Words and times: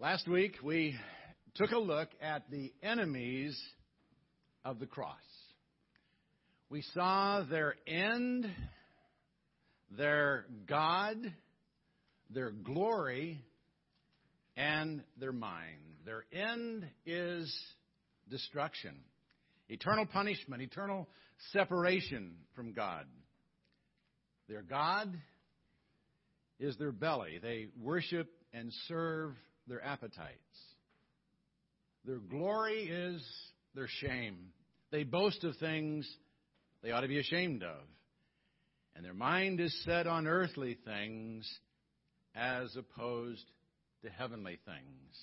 Last 0.00 0.26
week, 0.26 0.56
we 0.60 0.96
took 1.54 1.70
a 1.70 1.78
look 1.78 2.08
at 2.20 2.50
the 2.50 2.72
enemies 2.82 3.56
of 4.64 4.80
the 4.80 4.86
cross. 4.86 5.14
We 6.68 6.82
saw 6.94 7.44
their 7.48 7.76
end, 7.86 8.50
their 9.96 10.46
God, 10.66 11.16
their 12.28 12.50
glory, 12.50 13.40
and 14.56 15.04
their 15.20 15.32
mind. 15.32 15.78
Their 16.04 16.24
end 16.32 16.88
is 17.06 17.56
destruction, 18.28 18.96
eternal 19.68 20.06
punishment, 20.06 20.60
eternal 20.60 21.08
separation 21.52 22.34
from 22.56 22.72
God. 22.72 23.06
Their 24.48 24.62
God 24.62 25.16
is 26.58 26.76
their 26.78 26.92
belly. 26.92 27.38
They 27.40 27.68
worship 27.80 28.28
and 28.52 28.72
serve 28.88 29.36
their 29.66 29.84
appetites. 29.84 30.38
Their 32.04 32.18
glory 32.18 32.82
is 32.84 33.24
their 33.74 33.88
shame. 33.88 34.50
They 34.90 35.04
boast 35.04 35.42
of 35.44 35.56
things 35.56 36.08
they 36.82 36.90
ought 36.90 37.00
to 37.00 37.08
be 37.08 37.18
ashamed 37.18 37.62
of. 37.62 37.80
And 38.94 39.04
their 39.04 39.14
mind 39.14 39.60
is 39.60 39.74
set 39.84 40.06
on 40.06 40.26
earthly 40.26 40.76
things 40.84 41.50
as 42.34 42.76
opposed 42.76 43.44
to 44.02 44.10
heavenly 44.10 44.58
things. 44.64 45.18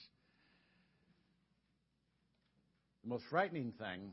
The 3.04 3.10
most 3.10 3.23
frightening 3.30 3.73
thing 3.80 4.12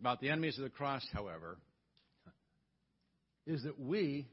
about 0.00 0.20
the 0.20 0.28
enemies 0.30 0.58
of 0.58 0.64
the 0.64 0.70
cross, 0.70 1.06
however, 1.12 1.56
is 3.46 3.62
that 3.62 3.78
we 3.78 4.28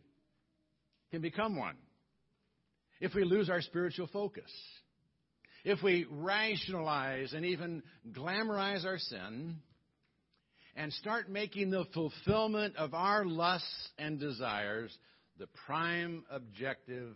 can 1.12 1.22
become 1.22 1.56
one 1.56 1.78
if 3.02 3.14
we 3.14 3.26
lose 3.26 3.50
our 3.50 3.62
spiritual 3.62 4.08
focus, 4.14 4.50
if 5.66 5.84
we 5.84 6.06
rationalize 6.10 7.34
and 7.34 7.46
even 7.46 7.84
glamorize 8.14 8.86
our 8.86 8.98
sin, 8.98 9.58
and 10.76 10.94
start 10.94 11.30
making 11.30 11.70
the 11.70 11.86
fulfillment 11.94 12.76
of 12.78 12.94
our 12.94 13.26
lusts 13.26 13.90
and 13.98 14.20
desires 14.20 14.96
the 15.38 15.48
prime 15.66 16.24
objective 16.32 17.16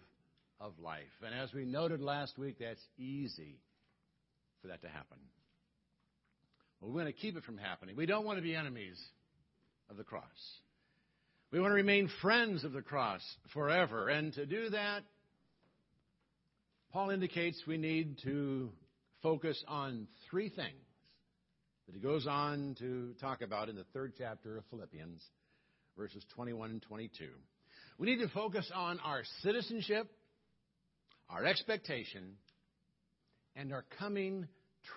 of 0.59 0.73
life. 0.79 1.03
And 1.25 1.33
as 1.33 1.53
we 1.53 1.65
noted 1.65 2.01
last 2.01 2.37
week, 2.37 2.57
that's 2.59 2.81
easy 2.97 3.59
for 4.61 4.67
that 4.67 4.81
to 4.81 4.89
happen. 4.89 5.17
Well, 6.81 6.91
we 6.91 6.97
want 6.97 7.07
to 7.07 7.13
keep 7.13 7.37
it 7.37 7.43
from 7.43 7.57
happening. 7.57 7.95
We 7.95 8.05
don't 8.05 8.25
want 8.25 8.37
to 8.37 8.43
be 8.43 8.55
enemies 8.55 9.01
of 9.89 9.97
the 9.97 10.03
cross. 10.03 10.23
We 11.51 11.59
want 11.59 11.71
to 11.71 11.75
remain 11.75 12.09
friends 12.21 12.63
of 12.63 12.73
the 12.73 12.81
cross 12.81 13.21
forever. 13.53 14.09
And 14.09 14.33
to 14.33 14.45
do 14.45 14.69
that, 14.71 15.03
Paul 16.95 17.09
indicates 17.09 17.61
we 17.67 17.75
need 17.77 18.19
to 18.23 18.69
focus 19.21 19.61
on 19.67 20.07
three 20.29 20.47
things 20.47 20.79
that 21.85 21.93
he 21.93 21.99
goes 21.99 22.25
on 22.25 22.73
to 22.79 23.13
talk 23.19 23.41
about 23.41 23.67
in 23.67 23.75
the 23.75 23.83
third 23.93 24.13
chapter 24.17 24.57
of 24.57 24.63
Philippians, 24.69 25.21
verses 25.97 26.23
21 26.35 26.69
and 26.69 26.81
22. 26.83 27.27
We 27.97 28.07
need 28.07 28.19
to 28.19 28.29
focus 28.29 28.71
on 28.73 29.01
our 29.01 29.23
citizenship, 29.41 30.09
our 31.29 31.43
expectation, 31.43 32.37
and 33.57 33.73
our 33.73 33.83
coming 33.99 34.47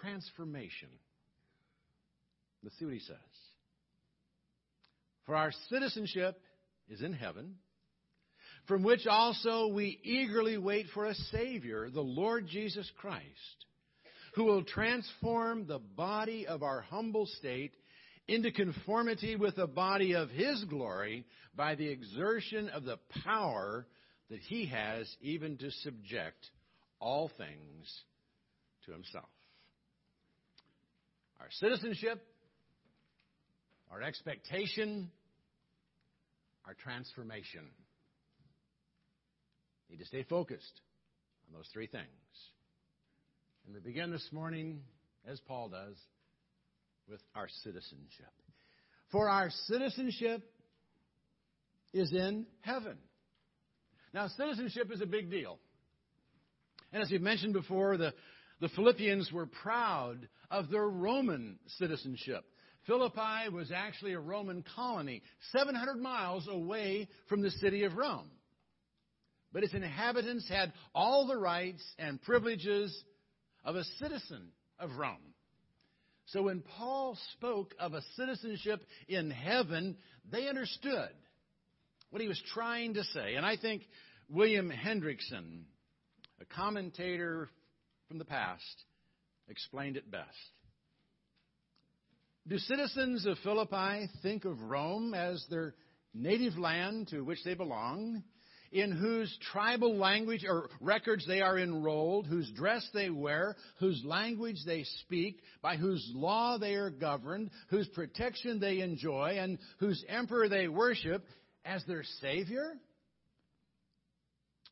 transformation. 0.01 0.91
Let's 2.63 2.79
see 2.79 2.85
what 2.85 2.95
he 2.95 3.01
says. 3.01 3.17
For 5.27 5.35
our 5.35 5.51
citizenship 5.69 6.41
is 6.89 7.03
in 7.03 7.13
heaven 7.13 7.57
from 8.69 8.83
which 8.83 9.07
also 9.07 9.69
we 9.69 9.99
eagerly 10.05 10.59
wait 10.59 10.87
for 10.93 11.07
a 11.07 11.15
Savior, 11.15 11.89
the 11.91 12.03
Lord 12.03 12.47
Jesus 12.47 12.89
Christ, 12.99 13.25
who 14.35 14.45
will 14.45 14.63
transform 14.63 15.67
the 15.67 15.79
body 15.79 16.47
of 16.47 16.63
our 16.63 16.83
humble 16.83 17.27
state 17.27 17.73
into 18.29 18.53
conformity 18.53 19.37
with 19.37 19.57
the 19.57 19.67
body 19.67 20.15
of 20.15 20.29
His 20.29 20.63
glory 20.65 21.25
by 21.57 21.75
the 21.75 21.89
exertion 21.89 22.69
of 22.69 22.85
the 22.85 22.99
power 23.25 23.87
that 24.29 24.41
He 24.41 24.67
has 24.67 25.11
even 25.23 25.57
to 25.57 25.71
subject 25.71 26.47
all 27.01 27.31
things 27.39 28.03
to 28.85 28.93
Himself. 28.93 29.25
Our 31.41 31.49
citizenship, 31.53 32.23
our 33.91 34.03
expectation, 34.03 35.11
our 36.67 36.75
transformation. 36.75 37.63
Need 39.91 39.99
to 39.99 40.05
stay 40.05 40.23
focused 40.23 40.81
on 41.49 41.57
those 41.57 41.69
three 41.73 41.87
things. 41.87 42.05
And 43.65 43.75
we 43.75 43.81
begin 43.81 44.11
this 44.11 44.29
morning, 44.33 44.81
as 45.27 45.41
Paul 45.41 45.71
does, 45.71 45.97
with 47.09 47.21
our 47.35 47.49
citizenship. 47.65 48.33
For 49.11 49.31
our 49.31 49.49
citizenship 49.67 50.43
is 51.95 52.13
in 52.13 52.47
heaven. 52.61 52.99
Now, 54.13 54.29
citizenship 54.29 54.91
is 54.93 55.01
a 55.01 55.07
big 55.07 55.31
deal. 55.31 55.59
And 56.93 57.03
as 57.03 57.11
we've 57.11 57.23
mentioned 57.23 57.55
before, 57.55 57.97
the, 57.97 58.13
the 58.61 58.69
Philippians 58.71 59.33
were 59.33 59.47
proud 59.47 60.29
of 60.51 60.71
their 60.71 60.87
Roman 60.87 61.59
citizenship. 61.79 62.45
Philippi 62.87 63.49
was 63.53 63.71
actually 63.75 64.13
a 64.13 64.21
Roman 64.21 64.65
colony, 64.75 65.23
700 65.53 65.97
miles 65.97 66.47
away 66.51 67.09
from 67.29 67.41
the 67.41 67.51
city 67.51 67.85
of 67.85 67.95
Rome 67.95 68.31
but 69.53 69.65
its 69.65 69.75
inhabitants 69.75 70.49
had 70.49 70.73
all 70.95 71.27
the 71.27 71.37
rights 71.37 71.83
and 71.99 72.21
privileges 72.23 73.05
of 73.65 73.77
a 73.77 73.85
citizen 73.99 74.49
of 74.79 74.91
Rome. 74.97 75.35
So 76.27 76.43
when 76.43 76.63
Paul 76.77 77.17
spoke 77.33 77.75
of 77.79 77.95
a 77.95 78.03
citizenship 78.17 78.81
in 79.09 79.31
heaven, 79.31 79.97
they 80.31 80.49
understood 80.49 81.11
what 82.11 82.21
he 82.21 82.29
was 82.29 82.43
trying 82.53 82.95
to 82.95 83.05
say. 83.05 83.35
And 83.35 83.47
I 83.47 83.57
think 83.57 83.83
William 84.29 84.71
Hendriksen, 84.71 85.63
a 86.41 86.45
commentator 86.45 87.49
from 88.09 88.19
the 88.19 88.27
past, 88.27 88.85
explained 89.49 89.97
it 89.97 90.11
best. 90.11 90.27
Do 92.47 92.59
citizens 92.59 93.27
of 93.27 93.39
Philippi 93.39 94.09
think 94.23 94.45
of 94.45 94.61
Rome 94.61 95.15
as 95.15 95.45
their 95.51 95.75
native 96.15 96.59
land 96.59 97.09
to 97.09 97.23
which 97.23 97.43
they 97.45 97.55
belong? 97.55 98.23
In 98.73 98.93
whose 98.93 99.37
tribal 99.53 99.97
language 99.97 100.45
or 100.47 100.69
records 100.81 101.27
they 101.27 101.41
are 101.41 101.59
enrolled, 101.59 102.27
whose 102.27 102.51
dress 102.53 102.87
they 102.93 103.11
wear, 103.11 103.57
whose 103.79 104.03
language 104.05 104.59
they 104.67 104.85
speak, 105.03 105.41
by 105.63 105.77
whose 105.77 106.07
law 106.15 106.59
they 106.59 106.75
are 106.75 106.91
governed, 106.91 107.51
whose 107.69 107.89
protection 107.89 108.61
they 108.61 108.81
enjoy, 108.81 109.37
and 109.39 109.59
whose 109.79 110.05
emperor 110.09 110.49
they 110.49 110.69
worship 110.69 111.25
as 111.65 111.85
their 111.87 112.05
Savior? 112.21 112.75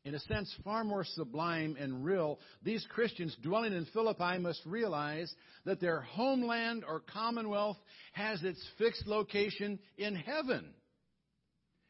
In 0.05 0.15
a 0.15 0.21
sense, 0.21 0.55
far 0.63 0.85
more 0.85 1.05
sublime 1.05 1.77
and 1.81 2.05
real, 2.05 2.39
these 2.63 2.87
Christians 2.91 3.37
dwelling 3.43 3.73
in 3.73 3.87
Philippi 3.87 4.39
must 4.39 4.61
realize 4.65 5.35
that 5.65 5.81
their 5.81 6.01
homeland 6.01 6.85
or 6.87 7.01
commonwealth 7.01 7.77
has 8.13 8.41
its 8.45 8.65
fixed 8.79 9.05
location 9.09 9.81
in 9.99 10.15
heaven. 10.15 10.65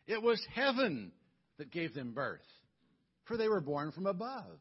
It 0.07 0.23
was 0.23 0.41
heaven 0.55 1.13
that 1.59 1.71
gave 1.71 1.95
them 1.95 2.13
birth, 2.13 2.41
for 3.25 3.37
they 3.37 3.49
were 3.49 3.61
born 3.61 3.93
from 3.93 4.07
above. 4.07 4.59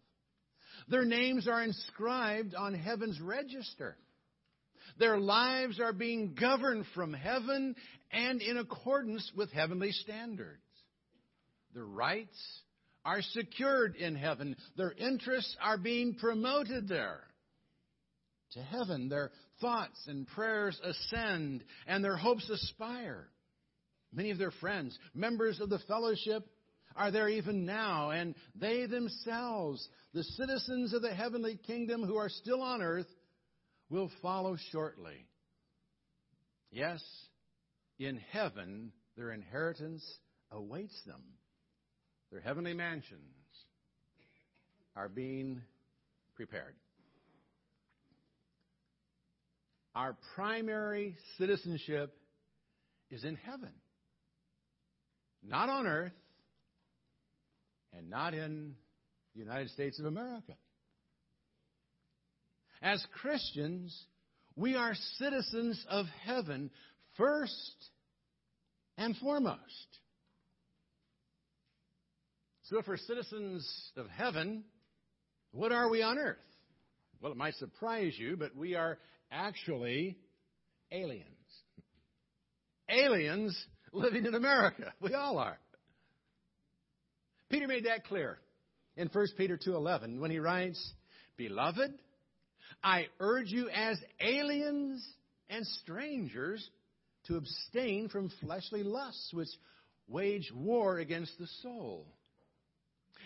Their 0.89 1.05
names 1.05 1.47
are 1.47 1.63
inscribed 1.63 2.55
on 2.55 2.73
heaven's 2.73 3.19
register. 3.19 3.97
Their 4.99 5.17
lives 5.17 5.79
are 5.79 5.93
being 5.93 6.35
governed 6.39 6.85
from 6.93 7.13
heaven 7.13 7.75
and 8.11 8.41
in 8.41 8.57
accordance 8.57 9.31
with 9.35 9.51
heavenly 9.51 9.91
standards. 9.91 10.61
Their 11.73 11.85
rights 11.85 12.37
are 13.03 13.21
secured 13.21 13.95
in 13.95 14.15
heaven. 14.15 14.55
Their 14.77 14.91
interests 14.91 15.55
are 15.61 15.77
being 15.77 16.15
promoted 16.15 16.87
there. 16.87 17.21
To 18.53 18.61
heaven, 18.61 19.09
their 19.09 19.31
thoughts 19.59 19.99
and 20.07 20.27
prayers 20.27 20.79
ascend 20.83 21.63
and 21.87 22.03
their 22.03 22.15
hopes 22.15 22.49
aspire. 22.49 23.27
Many 24.13 24.31
of 24.31 24.37
their 24.37 24.51
friends, 24.51 24.97
members 25.13 25.59
of 25.59 25.69
the 25.69 25.79
fellowship, 25.79 26.47
are 26.95 27.11
there 27.11 27.27
even 27.27 27.65
now, 27.65 28.11
and 28.11 28.35
they 28.55 28.85
themselves, 28.85 29.87
the 30.13 30.23
citizens 30.23 30.93
of 30.93 31.01
the 31.01 31.13
heavenly 31.13 31.59
kingdom 31.67 32.03
who 32.03 32.15
are 32.15 32.29
still 32.29 32.61
on 32.61 32.81
earth, 32.81 33.07
will 33.89 34.09
follow 34.21 34.57
shortly. 34.71 35.27
Yes, 36.71 37.03
in 37.99 38.19
heaven, 38.31 38.91
their 39.15 39.31
inheritance 39.31 40.03
awaits 40.51 40.99
them. 41.05 41.21
Their 42.31 42.41
heavenly 42.41 42.73
mansions 42.73 43.21
are 44.95 45.09
being 45.09 45.61
prepared. 46.35 46.75
Our 49.93 50.17
primary 50.35 51.15
citizenship 51.37 52.17
is 53.09 53.23
in 53.23 53.35
heaven, 53.35 53.71
not 55.41 55.69
on 55.69 55.87
earth 55.87 56.11
and 57.97 58.09
not 58.09 58.33
in 58.33 58.75
the 59.33 59.39
United 59.39 59.69
States 59.71 59.99
of 59.99 60.05
America. 60.05 60.53
As 62.81 63.05
Christians, 63.21 63.97
we 64.55 64.75
are 64.75 64.93
citizens 65.17 65.83
of 65.89 66.05
heaven 66.25 66.69
first 67.17 67.89
and 68.97 69.15
foremost. 69.17 69.59
So, 72.63 72.79
if 72.79 72.87
we're 72.87 72.97
citizens 72.97 73.91
of 73.95 74.07
heaven, 74.09 74.63
what 75.51 75.71
are 75.71 75.89
we 75.89 76.01
on 76.01 76.17
earth? 76.17 76.37
Well, 77.21 77.31
it 77.31 77.37
might 77.37 77.55
surprise 77.55 78.13
you, 78.17 78.37
but 78.37 78.55
we 78.55 78.75
are 78.75 78.97
actually 79.31 80.17
aliens. 80.91 81.25
Aliens 82.89 83.57
living 83.93 84.25
in 84.25 84.35
America. 84.35 84.93
We 84.99 85.13
all 85.13 85.37
are. 85.37 85.57
Peter 87.49 87.67
made 87.67 87.85
that 87.85 88.05
clear 88.05 88.39
in 88.97 89.07
1 89.07 89.27
Peter 89.37 89.57
2:11 89.57 90.19
when 90.19 90.31
he 90.31 90.39
writes, 90.39 90.93
"Beloved, 91.37 91.97
I 92.83 93.07
urge 93.19 93.51
you 93.51 93.69
as 93.69 94.03
aliens 94.19 95.07
and 95.49 95.65
strangers 95.67 96.69
to 97.25 97.37
abstain 97.37 98.09
from 98.09 98.29
fleshly 98.29 98.83
lusts 98.83 99.33
which 99.33 99.49
wage 100.07 100.51
war 100.51 100.99
against 100.99 101.37
the 101.37 101.47
soul." 101.61 102.07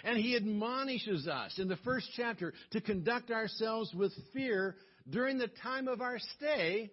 And 0.03 0.17
he 0.17 0.35
admonishes 0.35 1.27
us 1.27 1.59
in 1.59 1.67
the 1.67 1.77
first 1.77 2.09
chapter 2.13 2.53
to 2.71 2.81
conduct 2.81 3.31
ourselves 3.31 3.93
with 3.93 4.13
fear 4.31 4.77
during 5.09 5.37
the 5.37 5.49
time 5.49 5.87
of 5.87 6.01
our 6.01 6.19
stay 6.19 6.91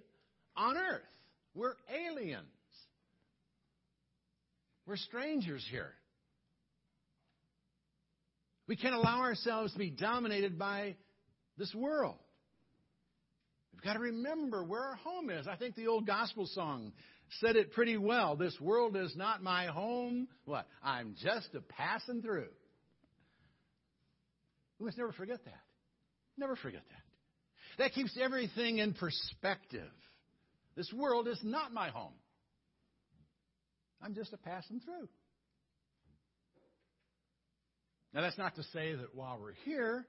on 0.57 0.77
earth. 0.77 1.03
We're 1.55 1.77
aliens. 1.89 2.49
We're 4.87 4.97
strangers 4.97 5.65
here. 5.71 5.95
We 8.69 8.77
can't 8.77 8.95
allow 8.95 9.21
ourselves 9.21 9.73
to 9.73 9.79
be 9.79 9.91
dominated 9.91 10.59
by 10.59 10.97
this 11.57 11.73
world. 11.75 12.17
We've 13.73 13.83
got 13.83 13.95
to 13.95 14.01
remember 14.01 14.65
where 14.65 14.81
our 14.81 14.97
home 14.97 15.31
is. 15.31 15.47
I 15.47 15.57
think 15.57 15.77
the 15.77 15.87
old 15.87 16.07
gospel 16.07 16.47
song 16.47 16.93
said 17.41 17.57
it 17.57 17.73
pretty 17.73 17.97
well. 17.97 18.37
This 18.37 18.59
world 18.61 18.97
is 18.97 19.15
not 19.17 19.43
my 19.43 19.67
home. 19.67 20.29
What? 20.45 20.67
I'm 20.83 21.15
just 21.23 21.55
a 21.55 21.61
passing 21.61 22.23
through. 22.23 22.49
We 24.79 24.87
must 24.87 24.99
never 24.99 25.13
forget 25.13 25.45
that. 25.45 25.61
Never 26.37 26.57
forget 26.57 26.83
that. 26.89 27.83
That 27.83 27.93
keeps 27.93 28.17
everything 28.21 28.79
in 28.79 28.95
perspective. 28.95 29.91
This 30.77 30.93
world 30.93 31.29
is 31.29 31.41
not 31.43 31.73
my 31.73 31.89
home. 31.91 32.13
I'm 34.03 34.15
just 34.15 34.33
a 34.33 34.37
passing 34.37 34.81
through. 34.81 35.09
Now, 38.17 38.23
that's 38.23 38.39
not 38.39 38.57
to 38.57 38.63
say 38.73 38.95
that 38.95 39.15
while 39.15 39.39
we're 39.39 39.53
here, 39.67 40.07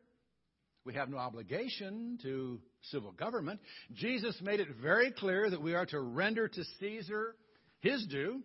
we 0.86 0.94
have 0.94 1.10
no 1.10 1.18
obligation 1.18 2.18
to 2.24 2.62
civil 2.84 3.12
government. 3.12 3.60
Jesus 3.96 4.34
made 4.42 4.62
it 4.62 4.70
very 4.82 5.12
clear 5.12 5.50
that 5.50 5.62
we 5.62 5.74
are 5.74 5.86
to 5.88 6.00
render 6.00 6.48
to 6.48 6.64
Caesar 6.80 7.36
his 7.82 8.08
due. 8.08 8.40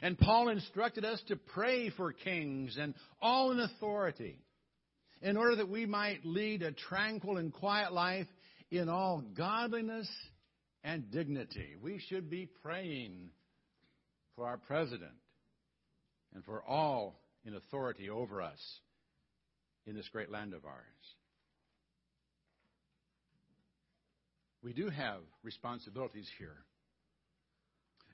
And 0.00 0.16
Paul 0.16 0.50
instructed 0.50 1.04
us 1.04 1.20
to 1.26 1.34
pray 1.34 1.90
for 1.90 2.12
kings 2.12 2.78
and 2.80 2.94
all 3.20 3.50
in 3.50 3.58
authority 3.58 4.38
in 5.22 5.36
order 5.36 5.56
that 5.56 5.68
we 5.68 5.84
might 5.84 6.24
lead 6.24 6.62
a 6.62 6.70
tranquil 6.70 7.38
and 7.38 7.52
quiet 7.52 7.92
life 7.92 8.28
in 8.70 8.88
all 8.88 9.24
godliness 9.36 10.08
and 10.84 11.10
dignity. 11.10 11.74
We 11.82 12.00
should 12.08 12.30
be 12.30 12.48
praying 12.62 13.30
for 14.36 14.46
our 14.46 14.56
president 14.56 15.16
and 16.32 16.44
for 16.44 16.62
all 16.62 17.18
in 17.44 17.54
authority 17.54 18.10
over 18.10 18.42
us 18.42 18.60
in 19.86 19.94
this 19.94 20.08
great 20.08 20.30
land 20.30 20.54
of 20.54 20.64
ours. 20.64 20.84
We 24.62 24.72
do 24.72 24.90
have 24.90 25.20
responsibilities 25.42 26.28
here. 26.38 26.56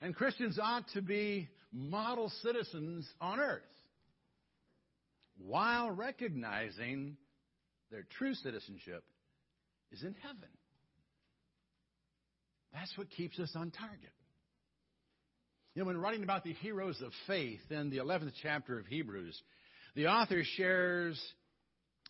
And 0.01 0.15
Christians 0.15 0.59
ought 0.61 0.87
to 0.93 1.01
be 1.01 1.49
model 1.71 2.31
citizens 2.41 3.07
on 3.19 3.39
earth 3.39 3.63
while 5.37 5.89
recognizing 5.91 7.17
their 7.91 8.05
true 8.17 8.33
citizenship 8.35 9.03
is 9.91 10.03
in 10.03 10.15
heaven. 10.21 10.49
That's 12.73 12.97
what 12.97 13.09
keeps 13.09 13.39
us 13.39 13.53
on 13.55 13.71
target. 13.71 14.11
You 15.75 15.81
know, 15.81 15.87
when 15.87 15.97
writing 15.97 16.23
about 16.23 16.45
the 16.45 16.53
heroes 16.53 17.01
of 17.01 17.11
faith 17.27 17.59
in 17.69 17.89
the 17.89 17.97
11th 17.97 18.31
chapter 18.41 18.79
of 18.79 18.85
Hebrews, 18.85 19.37
the 19.93 20.07
author 20.07 20.41
shares 20.55 21.21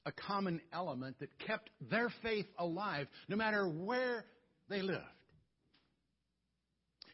a 0.05 0.11
common 0.11 0.61
element 0.71 1.17
that 1.19 1.29
kept 1.47 1.71
their 1.89 2.09
faith 2.21 2.45
alive 2.59 3.07
no 3.27 3.35
matter 3.35 3.67
where 3.67 4.23
they 4.69 4.83
lived. 4.83 5.01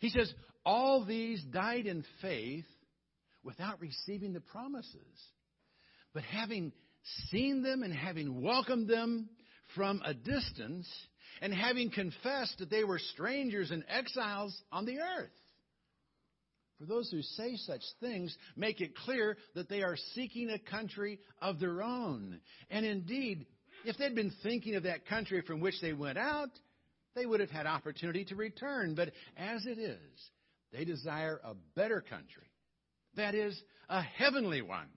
He 0.02 0.10
says, 0.10 0.34
All 0.66 1.06
these 1.06 1.42
died 1.42 1.86
in 1.86 2.04
faith 2.22 2.66
without 3.44 3.80
receiving 3.80 4.34
the 4.34 4.42
promises. 4.42 4.98
But 6.14 6.24
having 6.24 6.74
seen 7.30 7.64
them 7.64 7.82
and 7.82 7.94
having 7.94 8.42
welcomed 8.42 8.90
them 8.90 9.30
from 9.74 10.02
a 10.04 10.14
distance, 10.14 10.90
and 11.42 11.54
having 11.54 11.92
confessed 11.92 12.58
that 12.60 12.70
they 12.70 12.84
were 12.84 13.00
strangers 13.14 13.72
and 13.72 13.86
exiles 13.88 14.54
on 14.70 14.86
the 14.86 15.00
earth. 15.00 15.30
For 16.82 16.88
those 16.88 17.12
who 17.12 17.22
say 17.22 17.58
such 17.58 17.84
things 18.00 18.36
make 18.56 18.82
it 18.82 18.96
clear 18.96 19.38
that 19.54 19.70
they 19.70 19.84
are 19.84 19.96
seeking 20.16 20.50
a 20.50 20.58
country 20.58 21.20
of 21.40 21.60
their 21.60 21.84
own. 21.84 22.42
And 22.72 22.88
indeed, 22.88 23.46
if 23.86 23.98
they'd 23.98 24.16
been 24.16 24.34
thinking 24.42 24.74
of 24.74 24.84
that 24.84 25.06
country 25.06 25.44
from 25.46 25.60
which 25.60 25.80
they 25.80 25.94
went 25.94 26.18
out, 26.18 26.50
they 27.14 27.28
would 27.28 27.40
have 27.40 27.52
had 27.52 27.68
opportunity 27.68 28.26
to 28.26 28.36
return. 28.36 28.96
But 28.96 29.12
as 29.38 29.64
it 29.68 29.78
is, 29.78 30.00
they 30.74 30.84
desire 30.84 31.40
a 31.44 31.54
better 31.76 32.02
country. 32.02 32.50
That 33.16 33.36
is, 33.36 33.62
a 33.88 34.02
heavenly 34.02 34.64
one. 34.64 34.90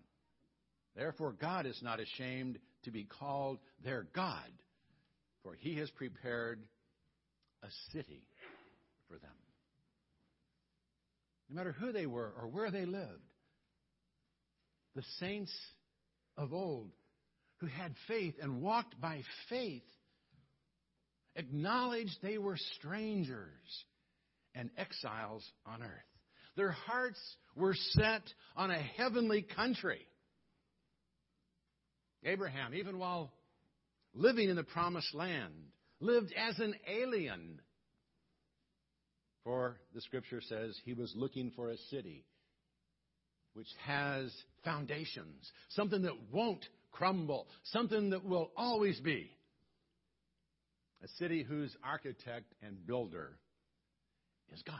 Therefore, 0.96 1.32
God 1.32 1.66
is 1.66 1.78
not 1.82 2.00
ashamed 2.00 2.58
to 2.84 2.92
be 2.92 3.04
called 3.04 3.58
their 3.84 4.06
God, 4.14 4.50
for 5.42 5.54
he 5.54 5.76
has 5.80 5.90
prepared 5.90 6.62
a 7.62 7.68
city 7.92 8.22
for 9.06 9.18
them. 9.18 9.32
No 11.48 11.56
matter 11.56 11.72
who 11.72 11.92
they 11.92 12.06
were 12.06 12.32
or 12.40 12.48
where 12.48 12.70
they 12.70 12.86
lived, 12.86 13.22
the 14.94 15.02
saints 15.18 15.52
of 16.36 16.52
old 16.52 16.90
who 17.58 17.66
had 17.66 17.94
faith 18.08 18.34
and 18.40 18.62
walked 18.62 19.00
by 19.00 19.22
faith 19.48 19.82
acknowledged 21.36 22.16
they 22.22 22.38
were 22.38 22.56
strangers 22.78 23.84
and 24.54 24.70
exiles 24.76 25.44
on 25.66 25.82
earth. 25.82 25.90
Their 26.56 26.70
hearts 26.70 27.20
were 27.56 27.74
set 27.74 28.22
on 28.56 28.70
a 28.70 28.78
heavenly 28.78 29.42
country. 29.42 30.06
Abraham, 32.24 32.74
even 32.74 32.98
while 32.98 33.32
living 34.14 34.48
in 34.48 34.56
the 34.56 34.64
promised 34.64 35.12
land, 35.14 35.52
lived 36.00 36.32
as 36.36 36.58
an 36.58 36.74
alien. 36.88 37.60
For 39.44 39.76
the 39.94 40.00
scripture 40.00 40.40
says 40.40 40.78
he 40.84 40.94
was 40.94 41.12
looking 41.14 41.52
for 41.54 41.70
a 41.70 41.76
city 41.90 42.24
which 43.52 43.68
has 43.84 44.32
foundations, 44.64 45.50
something 45.70 46.02
that 46.02 46.32
won't 46.32 46.64
crumble, 46.90 47.46
something 47.64 48.10
that 48.10 48.24
will 48.24 48.50
always 48.56 48.98
be. 49.00 49.30
A 51.04 51.08
city 51.18 51.42
whose 51.42 51.76
architect 51.84 52.52
and 52.62 52.86
builder 52.86 53.38
is 54.52 54.62
God. 54.62 54.76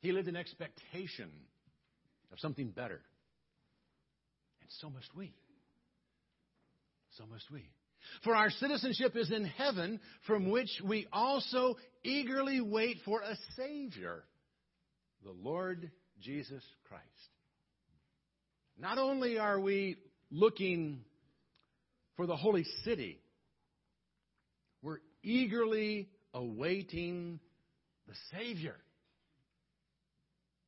He 0.00 0.12
lived 0.12 0.28
in 0.28 0.36
expectation 0.36 1.30
of 2.32 2.40
something 2.40 2.70
better. 2.70 3.00
And 4.60 4.70
so 4.80 4.90
must 4.90 5.14
we 5.16 5.32
so 7.18 7.26
must 7.26 7.50
we. 7.50 7.62
For 8.24 8.34
our 8.34 8.50
citizenship 8.50 9.16
is 9.16 9.30
in 9.30 9.44
heaven, 9.44 10.00
from 10.26 10.50
which 10.50 10.70
we 10.84 11.06
also 11.12 11.76
eagerly 12.04 12.60
wait 12.60 12.98
for 13.04 13.20
a 13.20 13.36
Savior, 13.56 14.24
the 15.24 15.32
Lord 15.32 15.90
Jesus 16.20 16.62
Christ. 16.88 17.04
Not 18.78 18.98
only 18.98 19.38
are 19.38 19.60
we 19.60 19.96
looking 20.30 21.04
for 22.16 22.26
the 22.26 22.36
holy 22.36 22.64
city, 22.84 23.20
we're 24.82 24.98
eagerly 25.22 26.08
awaiting 26.34 27.38
the 28.08 28.14
Savior, 28.32 28.76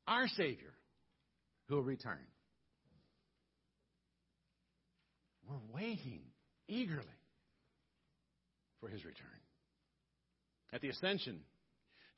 our 0.07 0.29
Savior, 0.29 0.73
who 1.69 1.77
will 1.77 1.83
return. 1.83 2.19
We're 5.49 5.57
waiting 5.75 6.21
eagerly 6.69 7.05
for 8.85 8.91
his 8.91 9.05
return. 9.05 9.27
At 10.73 10.83
the 10.83 10.91
ascension, 10.91 11.41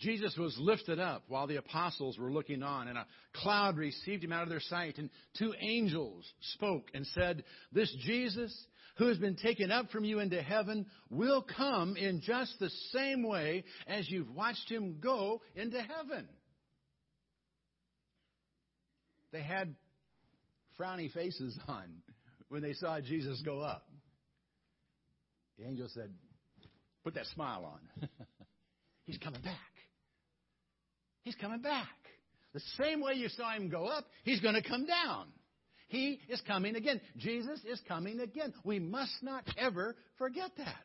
Jesus 0.00 0.36
was 0.36 0.56
lifted 0.58 0.98
up 0.98 1.24
while 1.28 1.46
the 1.46 1.56
apostles 1.56 2.18
were 2.18 2.32
looking 2.32 2.62
on, 2.62 2.88
and 2.88 2.98
a 2.98 3.06
cloud 3.34 3.76
received 3.76 4.24
him 4.24 4.32
out 4.32 4.42
of 4.42 4.48
their 4.48 4.60
sight. 4.60 4.98
And 4.98 5.10
two 5.38 5.54
angels 5.60 6.24
spoke 6.54 6.90
and 6.92 7.06
said, 7.08 7.44
This 7.72 7.94
Jesus, 8.04 8.54
who 8.96 9.06
has 9.06 9.18
been 9.18 9.36
taken 9.36 9.70
up 9.70 9.90
from 9.90 10.04
you 10.04 10.18
into 10.18 10.42
heaven, 10.42 10.86
will 11.08 11.42
come 11.42 11.96
in 11.96 12.20
just 12.20 12.58
the 12.58 12.70
same 12.92 13.22
way 13.22 13.64
as 13.86 14.10
you've 14.10 14.34
watched 14.34 14.70
him 14.70 14.98
go 15.00 15.42
into 15.54 15.80
heaven. 15.80 16.28
They 19.32 19.42
had 19.42 19.74
frowny 20.80 21.12
faces 21.12 21.58
on 21.68 21.84
when 22.48 22.62
they 22.62 22.72
saw 22.72 23.00
Jesus 23.00 23.40
go 23.44 23.60
up. 23.60 23.86
The 25.58 25.66
angel 25.66 25.88
said, 25.92 26.10
Put 27.06 27.14
that 27.14 27.26
smile 27.26 27.64
on. 27.64 28.08
He's 29.04 29.16
coming 29.18 29.40
back. 29.40 29.54
He's 31.22 31.36
coming 31.36 31.62
back. 31.62 31.86
The 32.52 32.58
same 32.82 33.00
way 33.00 33.12
you 33.12 33.28
saw 33.28 33.52
him 33.52 33.68
go 33.68 33.84
up, 33.86 34.06
he's 34.24 34.40
going 34.40 34.56
to 34.56 34.68
come 34.68 34.86
down. 34.86 35.26
He 35.86 36.18
is 36.28 36.40
coming 36.48 36.74
again. 36.74 37.00
Jesus 37.16 37.60
is 37.64 37.80
coming 37.86 38.18
again. 38.18 38.52
We 38.64 38.80
must 38.80 39.22
not 39.22 39.44
ever 39.56 39.94
forget 40.18 40.50
that. 40.56 40.84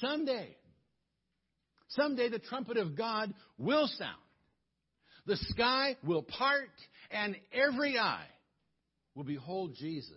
Someday, 0.00 0.54
someday 1.88 2.28
the 2.28 2.40
trumpet 2.40 2.76
of 2.76 2.94
God 2.94 3.32
will 3.56 3.86
sound. 3.86 4.16
The 5.24 5.36
sky 5.36 5.96
will 6.04 6.24
part, 6.24 6.68
and 7.10 7.36
every 7.54 7.98
eye 7.98 8.26
will 9.14 9.24
behold 9.24 9.76
Jesus 9.78 10.12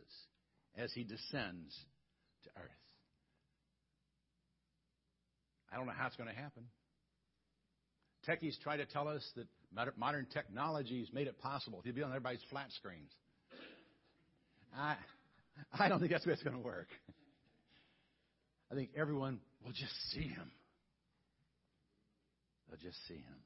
as 0.77 0.91
he 0.91 1.05
descends 1.05 1.73
to 2.43 2.49
earth. 2.57 2.81
I 5.71 5.77
don't 5.77 5.85
know 5.85 5.93
how 5.95 6.07
it's 6.07 6.15
going 6.15 6.29
to 6.29 6.35
happen. 6.35 6.63
Techies 8.27 8.59
try 8.61 8.77
to 8.77 8.85
tell 8.85 9.07
us 9.07 9.23
that 9.35 9.47
modern 9.97 10.27
technology 10.31 10.99
has 10.99 11.11
made 11.13 11.27
it 11.27 11.39
possible. 11.39 11.81
He'll 11.83 11.93
be 11.93 12.03
on 12.03 12.09
everybody's 12.11 12.43
flat 12.49 12.67
screens. 12.77 13.11
I, 14.75 14.95
I 15.77 15.89
don't 15.89 15.99
think 15.99 16.11
that's 16.11 16.23
the 16.23 16.29
way 16.29 16.33
it's 16.33 16.43
going 16.43 16.55
to 16.55 16.61
work. 16.61 16.87
I 18.71 18.75
think 18.75 18.91
everyone 18.95 19.39
will 19.63 19.71
just 19.71 19.93
see 20.11 20.21
him. 20.21 20.51
They'll 22.69 22.79
just 22.79 22.97
see 23.07 23.15
him. 23.15 23.41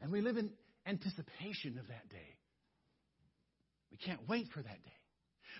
And 0.00 0.12
we 0.12 0.20
live 0.20 0.36
in 0.36 0.50
anticipation 0.86 1.78
of 1.78 1.88
that 1.88 2.08
day. 2.10 2.36
We 3.90 3.96
can't 3.96 4.20
wait 4.28 4.48
for 4.52 4.60
that 4.60 4.84
day. 4.84 4.92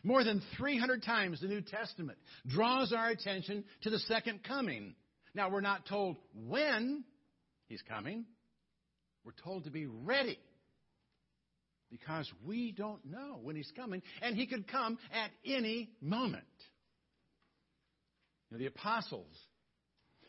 More 0.03 0.25
than 0.25 0.43
300 0.57 1.03
times 1.03 1.41
the 1.41 1.49
New 1.49 1.63
Testament 1.63 2.19
draws 2.47 2.93
our 2.93 3.11
attention 3.11 3.65
to 3.83 3.91
the 3.91 3.99
second 4.01 4.43
coming. 4.45 4.95
Now, 5.35 5.51
we're 5.51 5.61
not 5.61 5.87
told 5.87 6.17
when 6.35 7.05
he's 7.67 7.83
coming, 7.83 8.25
we're 9.25 9.33
told 9.43 9.65
to 9.65 9.71
be 9.71 9.87
ready 9.87 10.39
because 11.91 12.31
we 12.45 12.73
don't 12.73 13.05
know 13.05 13.39
when 13.43 13.57
he's 13.57 13.73
coming, 13.77 14.03
and 14.21 14.37
he 14.37 14.47
could 14.47 14.67
come 14.67 14.99
at 15.13 15.31
any 15.45 15.91
moment. 16.01 16.45
The 18.51 18.67
apostles 18.67 19.35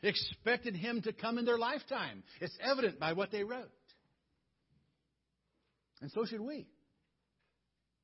expected 0.01 0.75
him 0.75 1.01
to 1.03 1.13
come 1.13 1.37
in 1.37 1.45
their 1.45 1.57
lifetime. 1.57 2.23
It's 2.41 2.57
evident 2.59 2.99
by 2.99 3.13
what 3.13 3.31
they 3.31 3.43
wrote. 3.43 3.71
And 6.01 6.11
so 6.11 6.25
should 6.25 6.41
we. 6.41 6.67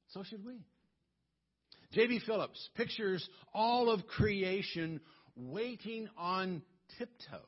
So 0.10 0.24
should 0.24 0.46
we. 0.46 0.62
J.B. 1.93 2.21
Phillips 2.25 2.69
pictures 2.75 3.27
all 3.53 3.89
of 3.89 4.07
creation 4.07 5.01
waiting 5.36 6.07
on 6.17 6.62
tiptoe 6.98 7.48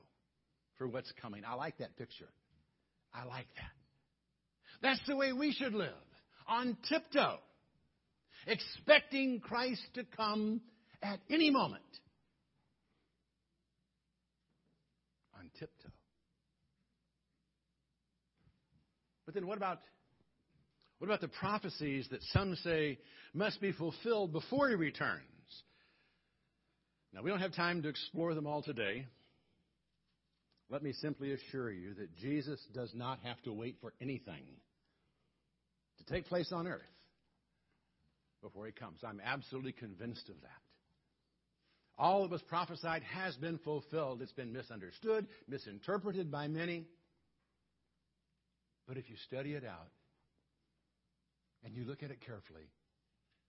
for 0.78 0.88
what's 0.88 1.12
coming. 1.22 1.44
I 1.48 1.56
like 1.56 1.78
that 1.78 1.96
picture. 1.98 2.30
I 3.14 3.26
like 3.26 3.48
that. 3.56 3.72
That's 4.82 5.02
the 5.08 5.16
way 5.16 5.32
we 5.32 5.54
should 5.54 5.74
live 5.74 5.90
on 6.48 6.78
tiptoe, 6.90 7.40
expecting 8.48 9.40
Christ 9.40 9.82
to 9.94 10.04
come 10.18 10.62
at 11.02 11.20
any 11.30 11.50
moment. 11.50 11.84
On 15.40 15.50
tiptoe. 15.58 15.90
But 19.26 19.36
then 19.36 19.48
what 19.48 19.58
about 19.58 19.80
what 21.04 21.10
about 21.10 21.20
the 21.20 21.38
prophecies 21.38 22.08
that 22.12 22.24
some 22.32 22.56
say 22.64 22.98
must 23.34 23.60
be 23.60 23.74
fulfilled 23.74 24.32
before 24.32 24.70
he 24.70 24.76
returns? 24.76 25.20
Now, 27.12 27.22
we 27.22 27.30
don't 27.30 27.42
have 27.42 27.54
time 27.54 27.82
to 27.82 27.90
explore 27.90 28.34
them 28.34 28.48
all 28.48 28.64
today. 28.64 29.06
Let 30.70 30.82
me 30.82 30.94
simply 30.94 31.34
assure 31.34 31.70
you 31.70 31.94
that 31.96 32.16
Jesus 32.16 32.58
does 32.74 32.90
not 32.96 33.20
have 33.24 33.42
to 33.42 33.52
wait 33.52 33.76
for 33.82 33.92
anything 34.00 34.46
to 35.98 36.06
take 36.06 36.26
place 36.28 36.54
on 36.54 36.68
earth 36.68 36.80
before 38.42 38.66
he 38.66 38.72
comes. 38.72 39.02
I'm 39.06 39.20
absolutely 39.26 39.74
convinced 39.74 40.30
of 40.30 40.40
that. 40.40 40.62
All 41.98 42.22
that 42.22 42.32
was 42.32 42.42
prophesied 42.44 43.04
has 43.04 43.36
been 43.36 43.58
fulfilled. 43.58 44.22
It's 44.22 44.32
been 44.32 44.54
misunderstood, 44.54 45.28
misinterpreted 45.50 46.32
by 46.32 46.48
many. 46.48 46.86
But 48.88 48.96
if 48.96 49.10
you 49.10 49.18
study 49.28 49.56
it 49.56 49.66
out 49.66 49.90
and 51.64 51.76
you 51.76 51.86
look 51.86 52.04
at 52.04 52.12
it 52.12 52.20
carefully, 52.26 52.70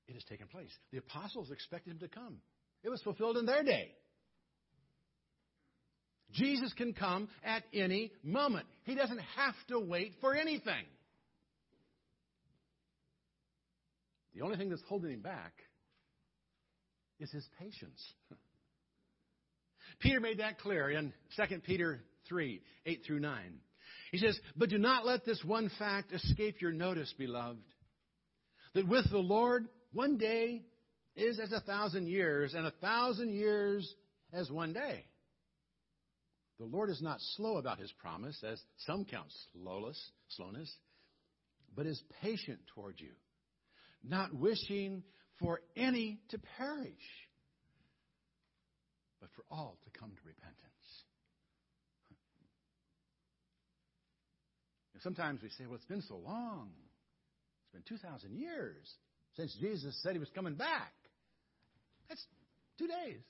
it 0.08 0.14
has 0.14 0.24
taken 0.24 0.46
place. 0.46 0.70
The 0.92 0.98
apostles 0.98 1.50
expected 1.50 1.92
him 1.92 1.98
to 2.00 2.08
come, 2.08 2.38
it 2.82 2.88
was 2.88 3.02
fulfilled 3.02 3.36
in 3.36 3.46
their 3.46 3.62
day. 3.62 3.92
Jesus 6.32 6.72
can 6.72 6.94
come 6.94 7.28
at 7.44 7.62
any 7.72 8.10
moment. 8.24 8.66
He 8.84 8.94
doesn't 8.96 9.20
have 9.36 9.54
to 9.68 9.78
wait 9.78 10.14
for 10.20 10.34
anything. 10.34 10.84
The 14.34 14.42
only 14.42 14.56
thing 14.56 14.68
that's 14.68 14.82
holding 14.88 15.12
him 15.12 15.20
back 15.20 15.52
is 17.20 17.30
his 17.30 17.46
patience. 17.60 18.02
Peter 20.00 20.18
made 20.18 20.38
that 20.38 20.58
clear 20.58 20.90
in 20.90 21.12
2 21.36 21.60
Peter 21.60 22.00
3 22.28 22.60
8 22.86 23.00
through 23.06 23.20
9. 23.20 23.60
He 24.10 24.18
says, 24.18 24.38
But 24.56 24.70
do 24.70 24.78
not 24.78 25.06
let 25.06 25.24
this 25.24 25.42
one 25.44 25.70
fact 25.78 26.12
escape 26.12 26.60
your 26.60 26.72
notice, 26.72 27.12
beloved, 27.16 27.62
that 28.74 28.88
with 28.88 29.10
the 29.10 29.18
Lord, 29.18 29.66
one 29.92 30.18
day 30.18 30.62
is 31.16 31.38
as 31.38 31.52
a 31.52 31.60
thousand 31.60 32.08
years, 32.08 32.54
and 32.54 32.66
a 32.66 32.72
thousand 32.72 33.32
years 33.32 33.92
as 34.32 34.50
one 34.50 34.72
day. 34.72 35.04
The 36.58 36.64
Lord 36.66 36.90
is 36.90 37.02
not 37.02 37.18
slow 37.36 37.56
about 37.56 37.78
his 37.78 37.92
promise, 37.92 38.36
as 38.48 38.60
some 38.78 39.04
count 39.04 39.28
slowness, 39.52 40.00
slowness, 40.28 40.72
but 41.74 41.86
is 41.86 42.02
patient 42.22 42.60
toward 42.74 43.00
you, 43.00 43.10
not 44.02 44.34
wishing 44.34 45.02
for 45.40 45.60
any 45.76 46.20
to 46.30 46.38
perish, 46.58 46.92
but 49.20 49.30
for 49.34 49.44
all 49.50 49.78
to 49.84 49.98
come 49.98 50.10
to 50.10 50.20
repentance. 50.24 50.58
Sometimes 55.02 55.42
we 55.42 55.50
say, 55.50 55.66
well, 55.66 55.74
it's 55.74 55.84
been 55.84 56.02
so 56.02 56.16
long. 56.16 56.70
Been 57.74 57.82
2,000 57.88 58.36
years 58.36 58.94
since 59.36 59.52
Jesus 59.60 60.00
said 60.02 60.12
he 60.12 60.20
was 60.20 60.30
coming 60.32 60.54
back. 60.54 60.92
That's 62.08 62.24
two 62.78 62.86
days. 62.86 63.20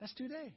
That's 0.00 0.12
two 0.14 0.26
days. 0.26 0.50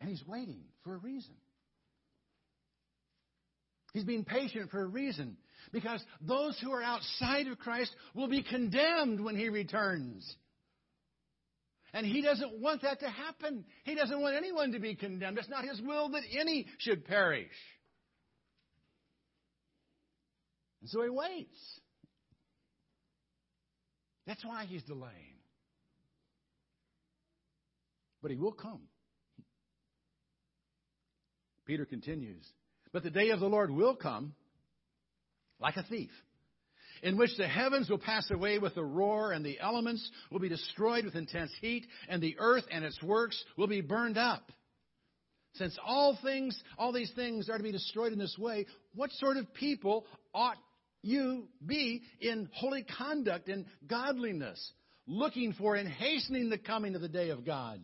And 0.00 0.08
he's 0.08 0.22
waiting 0.26 0.62
for 0.84 0.94
a 0.94 0.98
reason. 0.98 1.34
He's 3.92 4.04
being 4.04 4.24
patient 4.24 4.70
for 4.70 4.82
a 4.82 4.86
reason. 4.86 5.36
Because 5.72 6.04
those 6.20 6.58
who 6.60 6.72
are 6.72 6.82
outside 6.82 7.48
of 7.48 7.58
Christ 7.58 7.94
will 8.14 8.28
be 8.28 8.42
condemned 8.42 9.20
when 9.20 9.36
he 9.36 9.48
returns. 9.48 10.36
And 11.94 12.06
he 12.06 12.22
doesn't 12.22 12.58
want 12.58 12.82
that 12.82 13.00
to 13.00 13.10
happen. 13.10 13.64
He 13.84 13.94
doesn't 13.94 14.20
want 14.20 14.36
anyone 14.36 14.72
to 14.72 14.78
be 14.78 14.94
condemned. 14.94 15.38
It's 15.38 15.48
not 15.48 15.64
his 15.64 15.80
will 15.82 16.08
that 16.10 16.22
any 16.38 16.66
should 16.78 17.04
perish. 17.04 17.52
And 20.80 20.88
so 20.88 21.02
he 21.02 21.10
waits. 21.10 21.80
That's 24.26 24.44
why 24.44 24.64
he's 24.64 24.82
delaying. 24.84 25.12
But 28.22 28.30
he 28.30 28.36
will 28.36 28.52
come. 28.52 28.82
Peter 31.66 31.84
continues, 31.84 32.44
But 32.92 33.02
the 33.02 33.10
day 33.10 33.30
of 33.30 33.40
the 33.40 33.48
Lord 33.48 33.70
will 33.70 33.96
come 33.96 34.34
like 35.60 35.76
a 35.76 35.82
thief, 35.84 36.10
in 37.02 37.16
which 37.16 37.36
the 37.36 37.48
heavens 37.48 37.90
will 37.90 37.98
pass 37.98 38.30
away 38.30 38.58
with 38.58 38.76
a 38.76 38.84
roar, 38.84 39.32
and 39.32 39.44
the 39.44 39.58
elements 39.60 40.08
will 40.30 40.38
be 40.38 40.48
destroyed 40.48 41.04
with 41.04 41.16
intense 41.16 41.50
heat, 41.60 41.86
and 42.08 42.22
the 42.22 42.36
earth 42.38 42.64
and 42.70 42.84
its 42.84 43.02
works 43.02 43.42
will 43.56 43.66
be 43.66 43.80
burned 43.80 44.16
up. 44.16 44.50
Since 45.54 45.76
all 45.84 46.18
things, 46.22 46.60
all 46.78 46.92
these 46.92 47.12
things 47.14 47.50
are 47.50 47.58
to 47.58 47.62
be 47.62 47.72
destroyed 47.72 48.12
in 48.12 48.18
this 48.18 48.36
way, 48.38 48.66
what 48.94 49.10
sort 49.12 49.36
of 49.36 49.52
people 49.52 50.06
ought 50.32 50.56
you 51.02 51.48
be 51.64 52.02
in 52.20 52.48
holy 52.54 52.84
conduct 52.84 53.48
and 53.48 53.66
godliness, 53.86 54.72
looking 55.06 55.52
for 55.52 55.74
and 55.74 55.88
hastening 55.88 56.48
the 56.48 56.58
coming 56.58 56.94
of 56.94 57.02
the 57.02 57.08
day 57.08 57.30
of 57.30 57.44
God, 57.44 57.80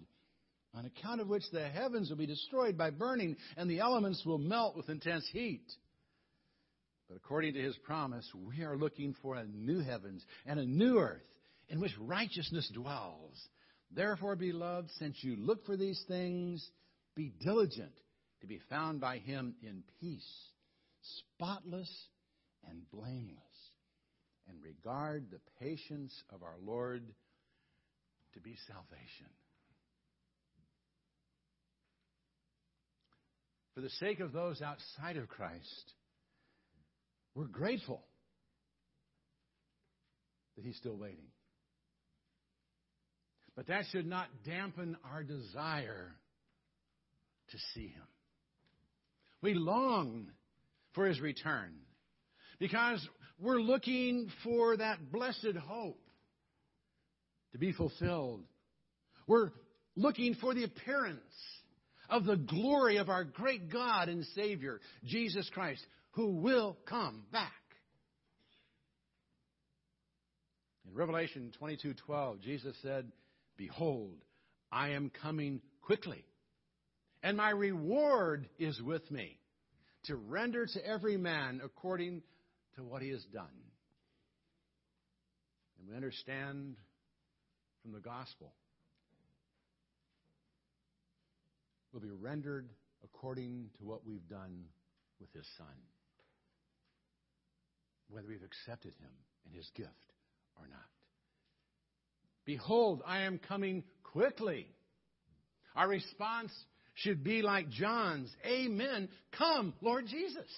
on 0.75 0.87
account 0.87 1.21
of 1.21 1.29
which 1.29 1.43
the 1.53 1.69
heavens 1.69 2.09
will 2.09 2.17
be 2.17 2.27
destroyed 2.27 2.79
by 2.79 2.91
burning 2.91 3.37
and 3.57 3.69
the 3.69 3.81
elements 3.81 4.25
will 4.25 4.39
melt 4.39 4.77
with 4.77 4.89
intense 4.89 5.29
heat. 5.33 5.65
But 7.09 7.17
according 7.17 7.55
to 7.55 7.63
his 7.63 7.77
promise, 7.79 8.31
we 8.35 8.63
are 8.63 8.77
looking 8.77 9.15
for 9.23 9.37
a 9.37 9.47
new 9.47 9.81
heavens 9.81 10.25
and 10.45 10.61
a 10.61 10.67
new 10.67 10.99
earth 10.99 11.27
in 11.69 11.81
which 11.81 11.97
righteousness 11.99 12.71
dwells. 12.75 13.49
Therefore, 13.91 14.37
beloved, 14.37 14.91
since 14.99 15.17
you 15.23 15.37
look 15.37 15.65
for 15.65 15.77
these 15.77 16.03
things, 16.07 16.69
be 17.15 17.33
diligent 17.41 17.93
to 18.43 18.47
be 18.47 18.61
found 18.69 19.01
by 19.01 19.19
him 19.19 19.55
in 19.63 19.83
peace, 20.01 20.29
spotless 21.35 21.91
and 22.69 22.83
blameless, 22.91 23.39
and 24.47 24.63
regard 24.63 25.31
the 25.31 25.41
patience 25.59 26.13
of 26.31 26.43
our 26.43 26.57
Lord 26.63 27.03
to 28.35 28.41
be 28.41 28.57
salvation. 28.67 29.27
For 33.75 33.81
the 33.81 33.91
sake 33.91 34.21
of 34.21 34.33
those 34.33 34.61
outside 34.61 35.17
of 35.17 35.29
Christ, 35.29 35.95
we're 37.39 37.47
grateful 37.47 38.03
that 40.57 40.65
He's 40.65 40.77
still 40.77 40.97
waiting. 40.97 41.29
But 43.55 43.69
that 43.69 43.85
should 43.93 44.07
not 44.07 44.27
dampen 44.45 44.97
our 45.09 45.23
desire 45.23 46.17
to 47.51 47.59
see 47.75 47.87
Him. 47.87 48.09
We 49.41 49.55
long 49.55 50.27
for 50.97 51.07
His 51.07 51.21
return 51.21 51.75
because 52.59 53.07
we're 53.39 53.61
looking 53.61 54.33
for 54.43 54.77
that 54.77 55.13
blessed 55.13 55.57
hope 55.65 56.01
to 57.53 57.59
be 57.59 57.71
fulfilled. 57.71 58.43
We're 59.29 59.51
looking 59.95 60.35
for 60.35 60.55
the 60.55 60.65
appearance 60.65 61.21
of 62.11 62.25
the 62.25 62.37
glory 62.37 62.97
of 62.97 63.09
our 63.09 63.23
great 63.23 63.71
God 63.71 64.09
and 64.09 64.25
Savior, 64.35 64.81
Jesus 65.05 65.49
Christ, 65.55 65.87
who 66.13 66.37
will 66.37 66.77
come 66.87 67.25
back. 67.31 67.53
In 70.87 70.95
Revelation 70.95 71.53
22:12, 71.53 72.41
Jesus 72.41 72.77
said, 72.79 73.13
"Behold, 73.57 74.25
I 74.73 74.91
am 74.91 75.11
coming 75.11 75.61
quickly, 75.83 76.25
and 77.23 77.37
my 77.37 77.51
reward 77.51 78.49
is 78.59 78.81
with 78.81 79.11
me, 79.11 79.39
to 80.05 80.17
render 80.17 80.67
to 80.67 80.87
every 80.87 81.17
man 81.17 81.61
according 81.63 82.23
to 82.75 82.85
what 82.85 83.03
he 83.03 83.11
has 83.11 83.25
done." 83.27 83.73
And 85.79 85.89
we 85.89 85.95
understand 85.95 86.77
from 87.83 87.93
the 87.93 88.01
gospel 88.01 88.55
will 91.93 92.01
be 92.01 92.11
rendered 92.11 92.69
according 93.03 93.71
to 93.79 93.85
what 93.85 94.05
we've 94.05 94.27
done 94.29 94.69
with 95.21 95.33
his 95.33 95.47
son 95.57 95.77
whether 98.11 98.27
we've 98.27 98.43
accepted 98.43 98.93
him 99.01 99.11
and 99.47 99.55
his 99.55 99.69
gift 99.75 99.91
or 100.57 100.67
not. 100.69 100.79
Behold, 102.45 103.03
I 103.07 103.21
am 103.21 103.39
coming 103.39 103.85
quickly. 104.03 104.67
Our 105.77 105.89
response 105.89 106.51
should 106.95 107.23
be 107.23 107.43
like 107.43 107.69
John's 107.69 108.35
Amen. 108.47 109.09
Come, 109.37 109.75
Lord 109.81 110.07
Jesus. 110.07 110.51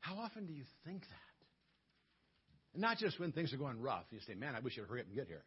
How 0.00 0.16
often 0.16 0.46
do 0.46 0.52
you 0.52 0.64
think 0.84 1.02
that? 1.02 2.78
Not 2.80 2.98
just 2.98 3.20
when 3.20 3.32
things 3.32 3.52
are 3.52 3.58
going 3.58 3.80
rough. 3.80 4.04
You 4.10 4.18
say, 4.26 4.34
man, 4.34 4.54
I 4.56 4.60
wish 4.60 4.76
you'd 4.76 4.88
hurry 4.88 5.00
up 5.00 5.06
and 5.06 5.14
get 5.14 5.28
here. 5.28 5.44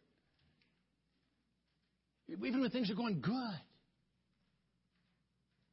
Even 2.28 2.60
when 2.60 2.70
things 2.70 2.90
are 2.90 2.94
going 2.94 3.20
good, 3.20 3.60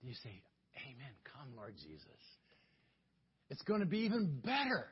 do 0.02 0.08
you 0.08 0.16
say, 0.24 0.42
Amen. 0.78 1.14
Come, 1.24 1.56
Lord 1.56 1.76
Jesus. 1.76 2.08
It's 3.50 3.62
going 3.64 3.82
to 3.82 3.86
be 3.86 4.00
even 4.00 4.40
better. 4.44 4.88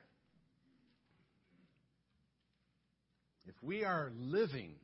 If 3.45 3.55
we 3.61 3.83
are 3.83 4.11
living 4.17 4.75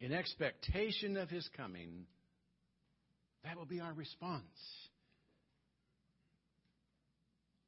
in 0.00 0.12
expectation 0.12 1.16
of 1.16 1.28
His 1.28 1.48
coming, 1.56 2.06
that 3.44 3.56
will 3.56 3.66
be 3.66 3.80
our 3.80 3.92
response. 3.92 4.42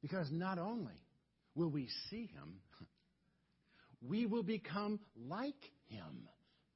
Because 0.01 0.27
not 0.31 0.57
only 0.57 0.99
will 1.55 1.69
we 1.69 1.87
see 2.09 2.29
Him, 2.33 2.55
we 4.01 4.25
will 4.25 4.43
become 4.43 4.99
like 5.27 5.53
Him. 5.87 6.27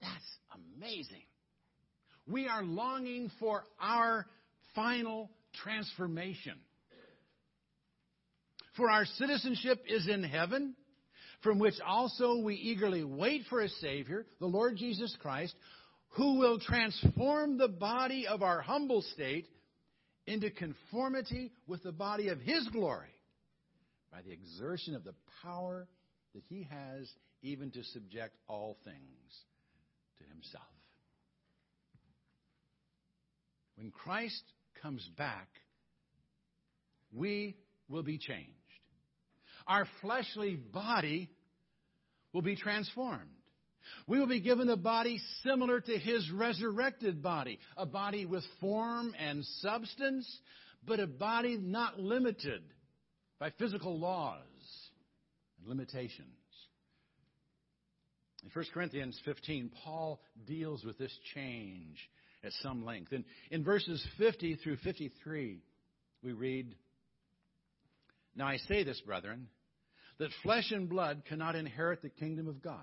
That's 0.01 0.61
amazing. 0.77 1.23
We 2.27 2.47
are 2.47 2.63
longing 2.63 3.31
for 3.39 3.63
our 3.79 4.27
final 4.75 5.29
transformation. 5.63 6.55
For 8.75 8.89
our 8.89 9.05
citizenship 9.05 9.83
is 9.87 10.07
in 10.07 10.23
heaven, 10.23 10.75
from 11.41 11.59
which 11.59 11.75
also 11.85 12.37
we 12.37 12.55
eagerly 12.55 13.03
wait 13.03 13.43
for 13.49 13.61
a 13.61 13.69
Savior, 13.69 14.25
the 14.39 14.47
Lord 14.47 14.75
Jesus 14.75 15.15
Christ, 15.21 15.55
who 16.09 16.39
will 16.39 16.59
transform 16.59 17.57
the 17.57 17.67
body 17.67 18.27
of 18.27 18.41
our 18.41 18.61
humble 18.61 19.01
state 19.13 19.47
into 20.27 20.49
conformity 20.49 21.51
with 21.67 21.83
the 21.83 21.91
body 21.91 22.29
of 22.29 22.39
His 22.39 22.67
glory 22.69 23.13
by 24.11 24.21
the 24.21 24.31
exertion 24.31 24.95
of 24.95 25.03
the 25.03 25.13
power 25.43 25.87
that 26.33 26.43
He 26.47 26.67
has 26.69 27.09
even 27.41 27.69
to 27.71 27.83
subject 27.83 28.35
all 28.47 28.77
things 28.83 29.43
to 30.17 30.23
Himself. 30.29 30.63
When 33.75 33.91
Christ 33.91 34.41
comes 34.81 35.07
back, 35.17 35.47
we 37.13 37.55
will 37.87 38.03
be 38.03 38.17
changed. 38.17 38.51
Our 39.67 39.87
fleshly 40.01 40.55
body 40.55 41.29
will 42.33 42.41
be 42.41 42.55
transformed. 42.55 43.29
We 44.07 44.19
will 44.19 44.27
be 44.27 44.41
given 44.41 44.69
a 44.69 44.77
body 44.77 45.19
similar 45.43 45.79
to 45.79 45.97
his 45.97 46.29
resurrected 46.31 47.21
body, 47.21 47.59
a 47.77 47.85
body 47.85 48.25
with 48.25 48.43
form 48.59 49.13
and 49.19 49.43
substance, 49.61 50.39
but 50.85 50.99
a 50.99 51.07
body 51.07 51.57
not 51.57 51.99
limited 51.99 52.63
by 53.39 53.51
physical 53.51 53.99
laws 53.99 54.41
and 55.59 55.67
limitations. 55.67 56.29
In 58.43 58.49
1 58.53 58.65
Corinthians 58.73 59.19
15, 59.25 59.71
Paul 59.83 60.21
deals 60.45 60.83
with 60.83 60.97
this 60.97 61.15
change 61.33 61.97
at 62.45 62.53
some 62.61 62.85
length. 62.85 63.11
And 63.11 63.23
in 63.51 63.63
verses 63.63 64.05
50 64.17 64.55
through 64.55 64.77
53, 64.77 65.59
we 66.23 66.31
read, 66.31 66.75
Now 68.35 68.47
I 68.47 68.57
say 68.57 68.83
this, 68.83 69.01
brethren, 69.01 69.47
that 70.19 70.29
flesh 70.43 70.71
and 70.71 70.89
blood 70.89 71.23
cannot 71.27 71.55
inherit 71.55 72.01
the 72.01 72.09
kingdom 72.09 72.47
of 72.47 72.61
God, 72.61 72.79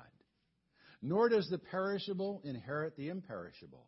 nor 1.00 1.28
does 1.28 1.48
the 1.48 1.58
perishable 1.58 2.40
inherit 2.44 2.96
the 2.96 3.08
imperishable. 3.08 3.86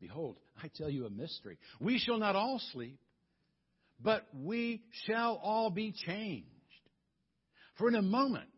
Behold, 0.00 0.38
I 0.62 0.68
tell 0.76 0.90
you 0.90 1.06
a 1.06 1.10
mystery. 1.10 1.58
We 1.80 1.98
shall 1.98 2.18
not 2.18 2.36
all 2.36 2.60
sleep, 2.72 2.98
but 4.00 4.26
we 4.34 4.82
shall 5.06 5.40
all 5.42 5.70
be 5.70 5.92
changed. 6.06 6.48
For 7.78 7.88
in 7.88 7.94
a 7.94 8.02
moment, 8.02 8.48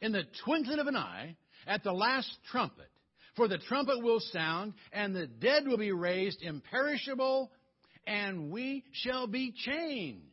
in 0.00 0.12
the 0.12 0.24
twinkling 0.44 0.78
of 0.78 0.86
an 0.86 0.96
eye, 0.96 1.36
at 1.66 1.82
the 1.82 1.92
last 1.92 2.30
trumpet, 2.50 2.89
for 3.36 3.48
the 3.48 3.58
trumpet 3.58 4.02
will 4.02 4.20
sound, 4.20 4.74
and 4.92 5.14
the 5.14 5.26
dead 5.26 5.66
will 5.66 5.78
be 5.78 5.92
raised 5.92 6.42
imperishable, 6.42 7.50
and 8.06 8.50
we 8.50 8.84
shall 8.92 9.26
be 9.26 9.52
changed. 9.52 10.24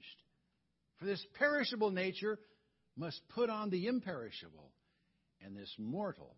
For 0.98 1.06
this 1.06 1.24
perishable 1.38 1.92
nature 1.92 2.40
must 2.96 3.22
put 3.30 3.50
on 3.50 3.70
the 3.70 3.88
imperishable, 3.88 4.72
and 5.42 5.56
this 5.56 5.74
mortal 5.78 6.36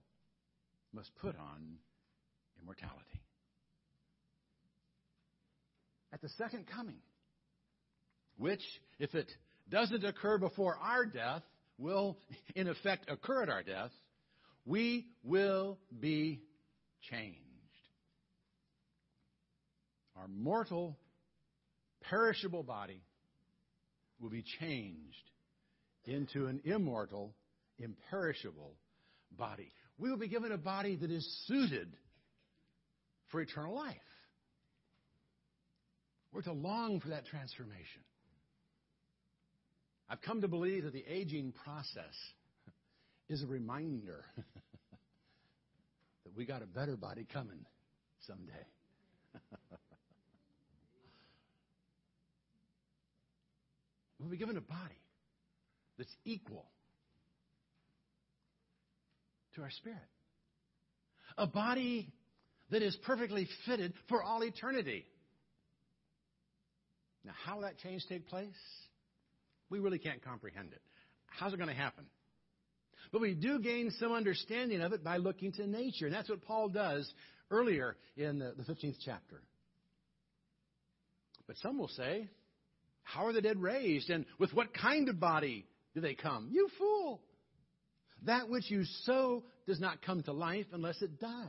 must 0.93 1.09
put 1.21 1.35
on 1.37 1.77
immortality. 2.61 3.21
At 6.11 6.21
the 6.21 6.29
second 6.29 6.65
coming, 6.67 6.99
which, 8.37 8.61
if 8.97 9.13
it 9.15 9.31
doesn't 9.69 10.03
occur 10.03 10.37
before 10.39 10.77
our 10.77 11.05
death, 11.05 11.43
will 11.77 12.17
in 12.55 12.67
effect 12.67 13.09
occur 13.09 13.43
at 13.43 13.49
our 13.49 13.63
death, 13.63 13.91
we 14.65 15.07
will 15.23 15.77
be 15.99 16.41
changed. 17.09 17.38
Our 20.15 20.27
mortal, 20.27 20.97
perishable 22.01 22.63
body 22.63 23.01
will 24.19 24.29
be 24.29 24.43
changed 24.59 25.15
into 26.05 26.47
an 26.47 26.62
immortal, 26.65 27.33
imperishable 27.77 28.75
body. 29.31 29.71
We 29.97 30.09
will 30.09 30.17
be 30.17 30.27
given 30.27 30.51
a 30.51 30.57
body 30.57 30.95
that 30.97 31.12
is 31.12 31.45
suited 31.47 31.95
for 33.31 33.41
eternal 33.41 33.75
life. 33.75 33.95
We're 36.31 36.41
to 36.43 36.53
long 36.53 36.99
for 36.99 37.09
that 37.09 37.25
transformation. 37.25 38.03
I've 40.09 40.21
come 40.21 40.41
to 40.41 40.47
believe 40.47 40.83
that 40.83 40.93
the 40.93 41.05
aging 41.07 41.53
process 41.63 42.15
is 43.29 43.43
a 43.43 43.47
reminder 43.47 44.25
that 46.29 46.37
we 46.37 46.45
got 46.45 46.61
a 46.61 46.67
better 46.67 46.95
body 46.95 47.25
coming 47.31 47.65
someday. 48.27 48.53
we'll 54.19 54.29
be 54.29 54.37
given 54.37 54.57
a 54.57 54.61
body 54.61 55.01
that's 55.97 56.15
equal 56.25 56.67
to 59.55 59.63
our 59.63 59.71
spirit. 59.71 59.97
A 61.37 61.47
body 61.47 62.13
that 62.69 62.83
is 62.83 62.95
perfectly 63.03 63.47
fitted 63.65 63.93
for 64.07 64.21
all 64.21 64.43
eternity. 64.43 65.05
Now, 67.25 67.31
how 67.45 67.55
will 67.55 67.63
that 67.63 67.79
change 67.79 68.05
take 68.07 68.27
place? 68.27 68.47
We 69.69 69.79
really 69.79 69.99
can't 69.99 70.23
comprehend 70.23 70.73
it. 70.73 70.81
How's 71.27 71.53
it 71.53 71.57
going 71.57 71.69
to 71.69 71.75
happen? 71.75 72.05
But 73.11 73.21
we 73.21 73.33
do 73.33 73.59
gain 73.59 73.91
some 73.99 74.11
understanding 74.11 74.81
of 74.81 74.93
it 74.93 75.03
by 75.03 75.17
looking 75.17 75.51
to 75.53 75.65
nature. 75.65 76.05
And 76.05 76.13
that's 76.13 76.29
what 76.29 76.43
Paul 76.43 76.69
does 76.69 77.11
earlier 77.49 77.95
in 78.15 78.39
the, 78.39 78.53
the 78.55 78.63
15th 78.63 78.97
chapter. 79.03 79.41
But 81.47 81.57
some 81.57 81.79
will 81.79 81.87
say, 81.87 82.29
How 83.01 83.25
are 83.25 83.33
the 83.33 83.41
dead 83.41 83.59
raised? 83.59 84.09
And 84.11 84.25
with 84.37 84.53
what 84.53 84.73
kind 84.73 85.09
of 85.09 85.19
body 85.19 85.65
do 85.95 86.01
they 86.01 86.13
come? 86.13 86.49
You 86.51 86.69
fool! 86.77 87.21
That 88.25 88.49
which 88.49 88.69
you 88.69 88.83
sow 89.03 89.43
does 89.65 89.79
not 89.79 90.01
come 90.01 90.21
to 90.23 90.33
life 90.33 90.67
unless 90.73 91.01
it 91.01 91.19
dies. 91.19 91.47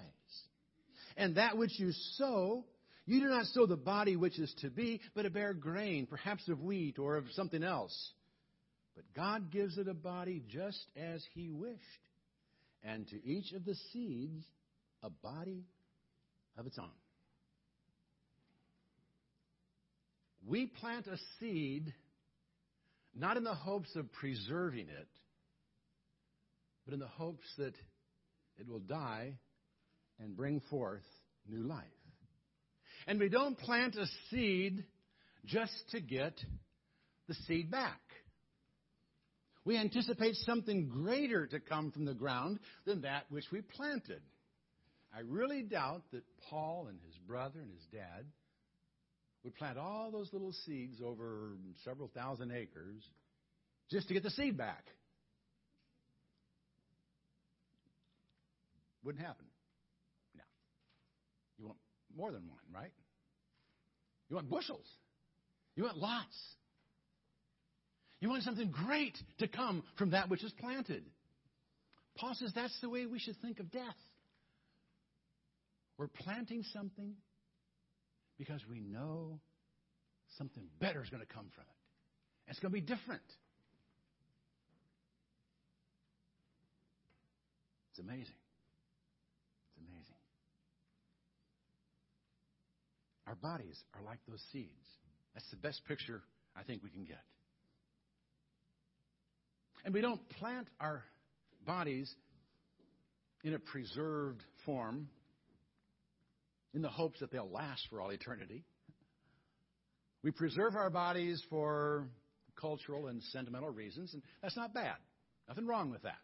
And 1.16 1.36
that 1.36 1.58
which 1.58 1.78
you 1.78 1.90
sow, 2.14 2.64
you 3.04 3.20
do 3.20 3.26
not 3.26 3.46
sow 3.46 3.66
the 3.66 3.76
body 3.76 4.16
which 4.16 4.38
is 4.38 4.54
to 4.60 4.70
be, 4.70 5.00
but 5.14 5.26
a 5.26 5.30
bare 5.30 5.52
grain, 5.52 6.06
perhaps 6.06 6.48
of 6.48 6.62
wheat 6.62 6.98
or 6.98 7.16
of 7.16 7.24
something 7.32 7.62
else. 7.62 8.12
But 9.00 9.14
God 9.14 9.50
gives 9.50 9.78
it 9.78 9.88
a 9.88 9.94
body 9.94 10.42
just 10.46 10.84
as 10.94 11.24
He 11.32 11.48
wished, 11.48 11.80
and 12.82 13.08
to 13.08 13.26
each 13.26 13.52
of 13.52 13.64
the 13.64 13.74
seeds 13.92 14.44
a 15.02 15.08
body 15.08 15.64
of 16.58 16.66
its 16.66 16.78
own. 16.78 16.90
We 20.46 20.66
plant 20.66 21.06
a 21.06 21.16
seed 21.38 21.94
not 23.14 23.38
in 23.38 23.44
the 23.44 23.54
hopes 23.54 23.88
of 23.96 24.12
preserving 24.12 24.88
it, 24.88 25.08
but 26.84 26.92
in 26.92 27.00
the 27.00 27.06
hopes 27.06 27.46
that 27.56 27.74
it 28.58 28.68
will 28.68 28.80
die 28.80 29.38
and 30.18 30.36
bring 30.36 30.60
forth 30.68 31.06
new 31.48 31.62
life. 31.62 31.86
And 33.06 33.18
we 33.18 33.30
don't 33.30 33.56
plant 33.56 33.96
a 33.96 34.04
seed 34.30 34.84
just 35.46 35.72
to 35.92 36.00
get 36.02 36.34
the 37.28 37.34
seed 37.46 37.70
back. 37.70 37.98
We 39.64 39.76
anticipate 39.76 40.36
something 40.36 40.88
greater 40.88 41.46
to 41.46 41.60
come 41.60 41.92
from 41.92 42.04
the 42.04 42.14
ground 42.14 42.60
than 42.86 43.02
that 43.02 43.24
which 43.28 43.44
we 43.52 43.60
planted. 43.60 44.22
I 45.14 45.20
really 45.20 45.62
doubt 45.62 46.02
that 46.12 46.22
Paul 46.48 46.86
and 46.88 46.98
his 47.06 47.16
brother 47.26 47.60
and 47.60 47.70
his 47.70 47.84
dad 47.92 48.24
would 49.44 49.54
plant 49.56 49.78
all 49.78 50.10
those 50.10 50.32
little 50.32 50.52
seeds 50.64 51.00
over 51.04 51.52
several 51.84 52.08
thousand 52.14 52.52
acres 52.52 53.02
just 53.90 54.08
to 54.08 54.14
get 54.14 54.22
the 54.22 54.30
seed 54.30 54.56
back. 54.56 54.84
Wouldn't 59.02 59.24
happen. 59.24 59.46
No. 60.36 60.42
You 61.58 61.66
want 61.66 61.78
more 62.16 62.30
than 62.30 62.42
one, 62.48 62.60
right? 62.72 62.92
You 64.28 64.36
want 64.36 64.48
bushels. 64.50 64.86
You 65.74 65.84
want 65.84 65.96
lots. 65.96 66.36
You 68.20 68.28
want 68.28 68.42
something 68.42 68.70
great 68.70 69.16
to 69.38 69.48
come 69.48 69.82
from 69.96 70.10
that 70.10 70.28
which 70.28 70.44
is 70.44 70.52
planted. 70.60 71.04
Paul 72.16 72.34
says 72.34 72.52
that's 72.54 72.78
the 72.80 72.90
way 72.90 73.06
we 73.06 73.18
should 73.18 73.36
think 73.40 73.60
of 73.60 73.70
death. 73.70 73.82
We're 75.96 76.08
planting 76.08 76.62
something 76.72 77.14
because 78.38 78.60
we 78.68 78.80
know 78.80 79.40
something 80.38 80.64
better 80.80 81.02
is 81.02 81.10
going 81.10 81.22
to 81.22 81.32
come 81.32 81.46
from 81.54 81.64
it. 81.64 82.50
It's 82.50 82.58
going 82.58 82.72
to 82.72 82.80
be 82.80 82.86
different. 82.86 83.22
It's 87.90 88.00
amazing. 88.00 88.40
It's 89.68 89.78
amazing. 89.78 90.14
Our 93.26 93.34
bodies 93.36 93.78
are 93.94 94.02
like 94.04 94.18
those 94.28 94.42
seeds. 94.52 94.68
That's 95.34 95.48
the 95.50 95.56
best 95.56 95.82
picture 95.86 96.22
I 96.56 96.62
think 96.62 96.82
we 96.82 96.90
can 96.90 97.04
get. 97.04 97.22
And 99.84 99.94
we 99.94 100.00
don't 100.00 100.20
plant 100.38 100.68
our 100.80 101.02
bodies 101.66 102.12
in 103.42 103.54
a 103.54 103.58
preserved 103.58 104.42
form 104.64 105.08
in 106.74 106.82
the 106.82 106.88
hopes 106.88 107.20
that 107.20 107.32
they'll 107.32 107.50
last 107.50 107.86
for 107.90 108.00
all 108.00 108.10
eternity. 108.10 108.64
We 110.22 110.30
preserve 110.30 110.76
our 110.76 110.90
bodies 110.90 111.42
for 111.48 112.06
cultural 112.60 113.06
and 113.06 113.22
sentimental 113.22 113.70
reasons, 113.70 114.12
and 114.12 114.22
that's 114.42 114.56
not 114.56 114.74
bad. 114.74 114.96
Nothing 115.48 115.66
wrong 115.66 115.90
with 115.90 116.02
that. 116.02 116.18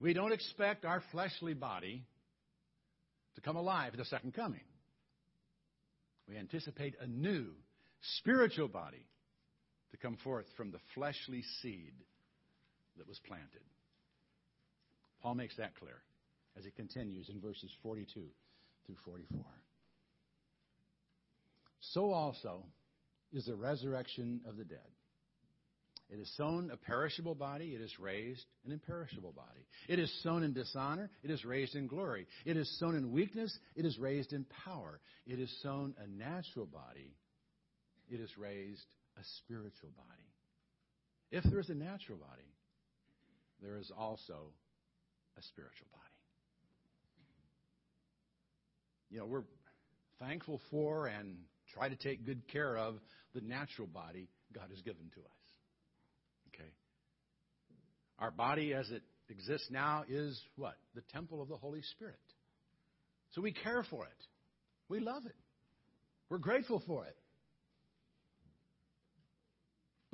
We 0.00 0.12
don't 0.12 0.32
expect 0.32 0.84
our 0.84 1.02
fleshly 1.10 1.54
body 1.54 2.04
to 3.36 3.40
come 3.40 3.56
alive 3.56 3.92
at 3.94 3.98
the 3.98 4.04
second 4.04 4.34
coming. 4.34 4.60
We 6.28 6.36
anticipate 6.36 6.94
a 7.00 7.06
new 7.06 7.46
spiritual 8.18 8.68
body 8.68 9.06
to 9.94 10.00
come 10.00 10.16
forth 10.24 10.46
from 10.56 10.72
the 10.72 10.80
fleshly 10.94 11.44
seed 11.62 11.94
that 12.98 13.06
was 13.06 13.20
planted. 13.28 13.62
Paul 15.22 15.36
makes 15.36 15.56
that 15.56 15.76
clear 15.76 16.02
as 16.58 16.64
he 16.64 16.72
continues 16.72 17.28
in 17.28 17.40
verses 17.40 17.70
42 17.82 18.20
through 18.86 18.96
44. 19.04 19.40
So 21.92 22.10
also 22.10 22.64
is 23.32 23.46
the 23.46 23.54
resurrection 23.54 24.40
of 24.48 24.56
the 24.56 24.64
dead. 24.64 24.78
It 26.10 26.18
is 26.18 26.30
sown 26.36 26.70
a 26.72 26.76
perishable 26.76 27.36
body, 27.36 27.74
it 27.74 27.80
is 27.80 27.98
raised 27.98 28.44
an 28.66 28.72
imperishable 28.72 29.32
body. 29.32 29.66
It 29.88 30.00
is 30.00 30.12
sown 30.22 30.42
in 30.42 30.52
dishonor, 30.52 31.08
it 31.22 31.30
is 31.30 31.44
raised 31.44 31.76
in 31.76 31.86
glory. 31.86 32.26
It 32.44 32.56
is 32.56 32.68
sown 32.80 32.96
in 32.96 33.12
weakness, 33.12 33.56
it 33.76 33.86
is 33.86 33.96
raised 33.98 34.32
in 34.32 34.44
power. 34.64 35.00
It 35.26 35.38
is 35.38 35.50
sown 35.62 35.94
a 36.02 36.06
natural 36.08 36.66
body, 36.66 37.14
it 38.10 38.20
is 38.20 38.36
raised 38.36 38.84
a 39.18 39.24
spiritual 39.38 39.90
body. 39.96 40.28
If 41.30 41.44
there 41.44 41.60
is 41.60 41.70
a 41.70 41.74
natural 41.74 42.18
body, 42.18 42.50
there 43.62 43.78
is 43.78 43.90
also 43.96 44.52
a 45.36 45.42
spiritual 45.42 45.88
body. 45.92 46.04
You 49.10 49.20
know, 49.20 49.26
we're 49.26 49.44
thankful 50.18 50.60
for 50.70 51.06
and 51.06 51.36
try 51.72 51.88
to 51.88 51.96
take 51.96 52.26
good 52.26 52.46
care 52.48 52.76
of 52.76 52.96
the 53.34 53.40
natural 53.40 53.86
body 53.86 54.28
God 54.54 54.66
has 54.70 54.80
given 54.82 55.10
to 55.14 55.20
us. 55.20 55.44
Okay? 56.48 56.70
Our 58.18 58.30
body 58.30 58.74
as 58.74 58.90
it 58.90 59.02
exists 59.28 59.68
now 59.70 60.04
is 60.08 60.40
what? 60.56 60.74
The 60.94 61.02
temple 61.12 61.42
of 61.42 61.48
the 61.48 61.56
Holy 61.56 61.82
Spirit. 61.82 62.14
So 63.32 63.40
we 63.40 63.52
care 63.52 63.84
for 63.88 64.04
it. 64.04 64.26
We 64.88 65.00
love 65.00 65.26
it. 65.26 65.34
We're 66.28 66.38
grateful 66.38 66.82
for 66.86 67.04
it. 67.06 67.16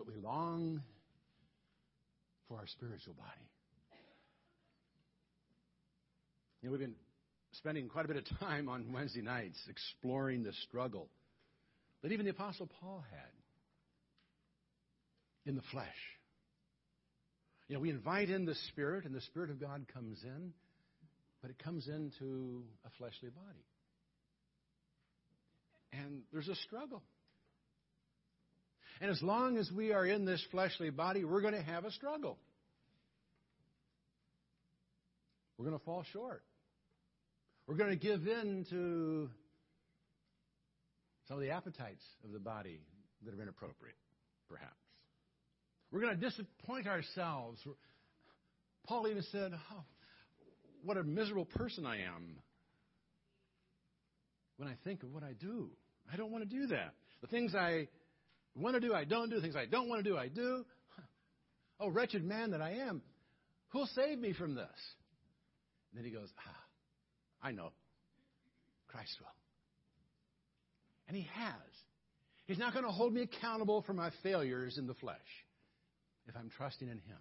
But 0.01 0.15
we 0.15 0.21
long 0.23 0.81
for 2.49 2.57
our 2.57 2.67
spiritual 2.69 3.13
body. 3.13 3.51
You 6.63 6.69
know, 6.69 6.73
we've 6.73 6.81
been 6.81 6.95
spending 7.53 7.87
quite 7.91 8.07
a 8.07 8.09
bit 8.09 8.17
of 8.17 8.25
time 8.39 8.71
on 8.71 8.95
Wednesday 8.95 9.21
nights 9.21 9.59
exploring 9.69 10.43
the 10.43 10.55
struggle 10.67 11.11
that 12.03 12.13
even 12.13 12.25
the 12.25 12.31
Apostle 12.31 12.67
Paul 12.81 13.05
had 13.11 13.29
in 15.45 15.55
the 15.55 15.63
flesh. 15.71 15.87
You 17.69 17.75
know, 17.75 17.81
we 17.81 17.91
invite 17.91 18.31
in 18.31 18.47
the 18.47 18.55
Spirit, 18.71 19.05
and 19.05 19.15
the 19.15 19.21
Spirit 19.21 19.51
of 19.51 19.61
God 19.61 19.85
comes 19.93 20.23
in, 20.25 20.55
but 21.43 21.51
it 21.51 21.59
comes 21.59 21.89
into 21.89 22.63
a 22.87 22.91
fleshly 22.97 23.29
body. 23.29 23.67
And 25.93 26.23
there's 26.33 26.49
a 26.49 26.57
struggle. 26.57 27.03
And 29.01 29.11
as 29.11 29.23
long 29.23 29.57
as 29.57 29.71
we 29.73 29.93
are 29.93 30.05
in 30.05 30.27
this 30.27 30.45
fleshly 30.51 30.91
body, 30.91 31.25
we're 31.25 31.41
going 31.41 31.55
to 31.55 31.63
have 31.63 31.85
a 31.85 31.91
struggle. 31.91 32.39
We're 35.57 35.67
going 35.67 35.79
to 35.79 35.85
fall 35.85 36.05
short. 36.13 36.43
We're 37.67 37.77
going 37.77 37.91
to 37.91 37.97
give 37.97 38.27
in 38.27 38.67
to 38.71 39.31
some 41.29 41.37
of 41.37 41.43
the 41.43 41.51
appetites 41.51 42.03
of 42.25 42.33
the 42.33 42.39
body 42.39 42.81
that 43.25 43.35
are 43.35 43.41
inappropriate, 43.41 43.97
perhaps. 44.49 44.75
We're 45.91 46.01
going 46.01 46.19
to 46.19 46.21
disappoint 46.21 46.87
ourselves. 46.87 47.61
Paul 48.87 49.09
even 49.09 49.23
said, 49.33 49.53
oh, 49.73 49.85
What 50.85 50.97
a 50.97 51.05
miserable 51.05 51.45
person 51.45 51.87
I 51.87 52.03
am 52.03 52.37
when 54.57 54.69
I 54.69 54.75
think 54.85 55.03
of 55.03 55.13
what 55.13 55.23
I 55.23 55.33
do. 55.33 55.71
I 56.13 56.17
don't 56.17 56.31
want 56.31 56.49
to 56.49 56.51
do 56.51 56.67
that. 56.67 56.95
The 57.23 57.29
things 57.29 57.55
I 57.55 57.89
want 58.57 58.75
to 58.75 58.81
do, 58.81 58.95
I 58.95 59.05
don't 59.05 59.31
do. 59.31 59.41
Things 59.41 59.57
I 59.57 59.67
don't 59.67 59.89
want 59.89 60.05
to 60.05 60.11
do, 60.11 60.17
I 60.17 60.29
do. 60.29 60.65
Oh, 61.79 61.89
wretched 61.89 62.25
man 62.25 62.51
that 62.51 62.61
I 62.61 62.73
am, 62.73 63.01
who'll 63.69 63.87
save 63.87 64.19
me 64.19 64.35
from 64.35 64.55
this? 64.55 64.69
And 65.91 65.99
then 65.99 66.05
he 66.05 66.11
goes, 66.11 66.29
Ah, 66.39 67.47
I 67.49 67.53
know. 67.53 67.71
Christ 68.89 69.17
will. 69.21 69.29
And 71.09 71.17
he 71.17 71.27
has. 71.35 71.55
He's 72.47 72.59
not 72.59 72.73
going 72.73 72.85
to 72.85 72.91
hold 72.91 73.15
me 73.15 73.23
accountable 73.23 73.83
for 73.83 73.93
my 73.93 74.11
failures 74.23 74.77
in 74.77 74.87
the 74.87 74.95
flesh 74.95 75.17
if 76.29 76.37
I'm 76.37 76.51
trusting 76.57 76.89
in 76.89 76.99
him. 76.99 77.19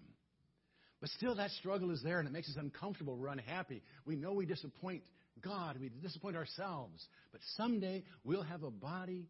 But 1.00 1.08
still, 1.10 1.34
that 1.36 1.50
struggle 1.52 1.90
is 1.90 2.02
there, 2.02 2.18
and 2.18 2.28
it 2.28 2.32
makes 2.32 2.48
us 2.48 2.56
uncomfortable. 2.58 3.16
We're 3.16 3.28
unhappy. 3.28 3.82
We 4.04 4.16
know 4.16 4.32
we 4.32 4.44
disappoint 4.44 5.02
God, 5.42 5.78
we 5.80 5.88
disappoint 5.88 6.36
ourselves. 6.36 7.06
But 7.32 7.40
someday, 7.56 8.02
we'll 8.24 8.42
have 8.42 8.62
a 8.62 8.70
body 8.70 9.28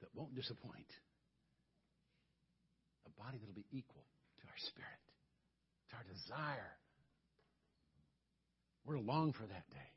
that 0.00 0.14
won't 0.14 0.34
disappoint, 0.34 0.90
a 3.06 3.22
body 3.22 3.38
that'll 3.38 3.54
be 3.54 3.66
equal 3.72 4.04
to 4.40 4.46
our 4.46 4.58
spirit, 4.58 5.02
to 5.90 5.96
our 5.96 6.04
desire. 6.04 6.72
We're 8.84 8.98
long 8.98 9.32
for 9.32 9.46
that 9.46 9.68
day. 9.70 9.90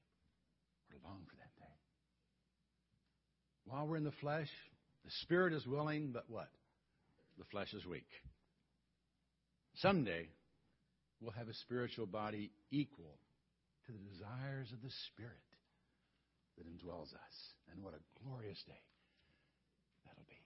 We're 0.89 1.09
long 1.09 1.21
for 1.29 1.35
that 1.37 1.55
day. 1.57 1.75
While 3.65 3.87
we're 3.87 3.97
in 3.97 4.03
the 4.03 4.11
flesh, 4.19 4.49
the 5.05 5.11
spirit 5.21 5.53
is 5.53 5.65
willing, 5.65 6.11
but 6.11 6.25
what? 6.27 6.49
The 7.37 7.45
flesh 7.45 7.73
is 7.73 7.85
weak. 7.85 8.07
Someday, 9.75 10.27
we'll 11.21 11.31
have 11.31 11.47
a 11.47 11.53
spiritual 11.53 12.05
body 12.05 12.51
equal 12.71 13.17
to 13.85 13.91
the 13.91 13.99
desires 14.09 14.71
of 14.71 14.81
the 14.81 14.91
Spirit 15.07 15.37
that 16.57 16.67
indwells 16.67 17.13
us. 17.13 17.35
And 17.71 17.83
what 17.83 17.93
a 17.93 18.23
glorious 18.23 18.61
day 18.67 18.83
that'll 20.05 20.25
be. 20.27 20.37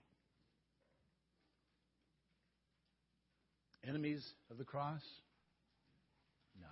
Enemies 3.88 4.26
of 4.50 4.58
the 4.58 4.64
cross? 4.64 5.02
No. 6.60 6.66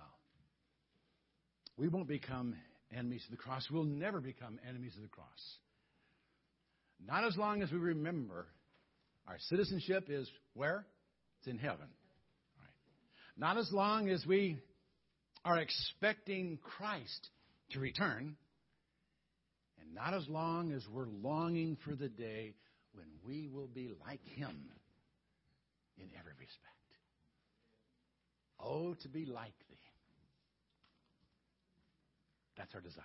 We 1.77 1.87
won't 1.87 2.07
become 2.07 2.55
enemies 2.91 3.23
of 3.25 3.31
the 3.31 3.41
cross. 3.41 3.67
We'll 3.71 3.83
never 3.83 4.19
become 4.19 4.59
enemies 4.67 4.93
of 4.95 5.01
the 5.01 5.09
cross. 5.09 5.57
Not 7.05 7.25
as 7.25 7.37
long 7.37 7.61
as 7.61 7.71
we 7.71 7.77
remember 7.77 8.47
our 9.27 9.37
citizenship 9.49 10.05
is 10.09 10.29
where? 10.53 10.85
It's 11.39 11.47
in 11.47 11.57
heaven. 11.57 11.87
Not 13.37 13.57
as 13.57 13.69
long 13.71 14.09
as 14.09 14.25
we 14.25 14.59
are 15.43 15.57
expecting 15.57 16.57
Christ 16.61 17.29
to 17.71 17.79
return, 17.79 18.35
and 19.81 19.93
not 19.93 20.13
as 20.13 20.27
long 20.29 20.71
as 20.71 20.83
we're 20.91 21.07
longing 21.21 21.77
for 21.83 21.95
the 21.95 22.07
day 22.07 22.53
when 22.93 23.07
we 23.25 23.47
will 23.47 23.67
be 23.67 23.93
like 24.07 24.23
Him 24.35 24.69
in 25.97 26.07
every 26.17 26.33
respect. 26.39 26.74
Oh, 28.65 28.95
to 28.95 29.07
be 29.07 29.25
like 29.25 29.53
Thee. 29.69 29.77
That's 32.57 32.73
our 32.73 32.81
desire. 32.81 33.03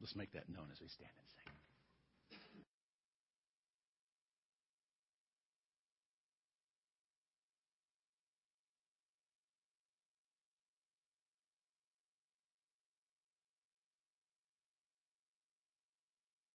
Let's 0.00 0.14
make 0.14 0.32
that 0.32 0.48
known 0.48 0.68
as 0.70 0.80
we 0.80 0.88
stand 0.88 1.10
and 1.16 1.28
sing. 1.28 1.65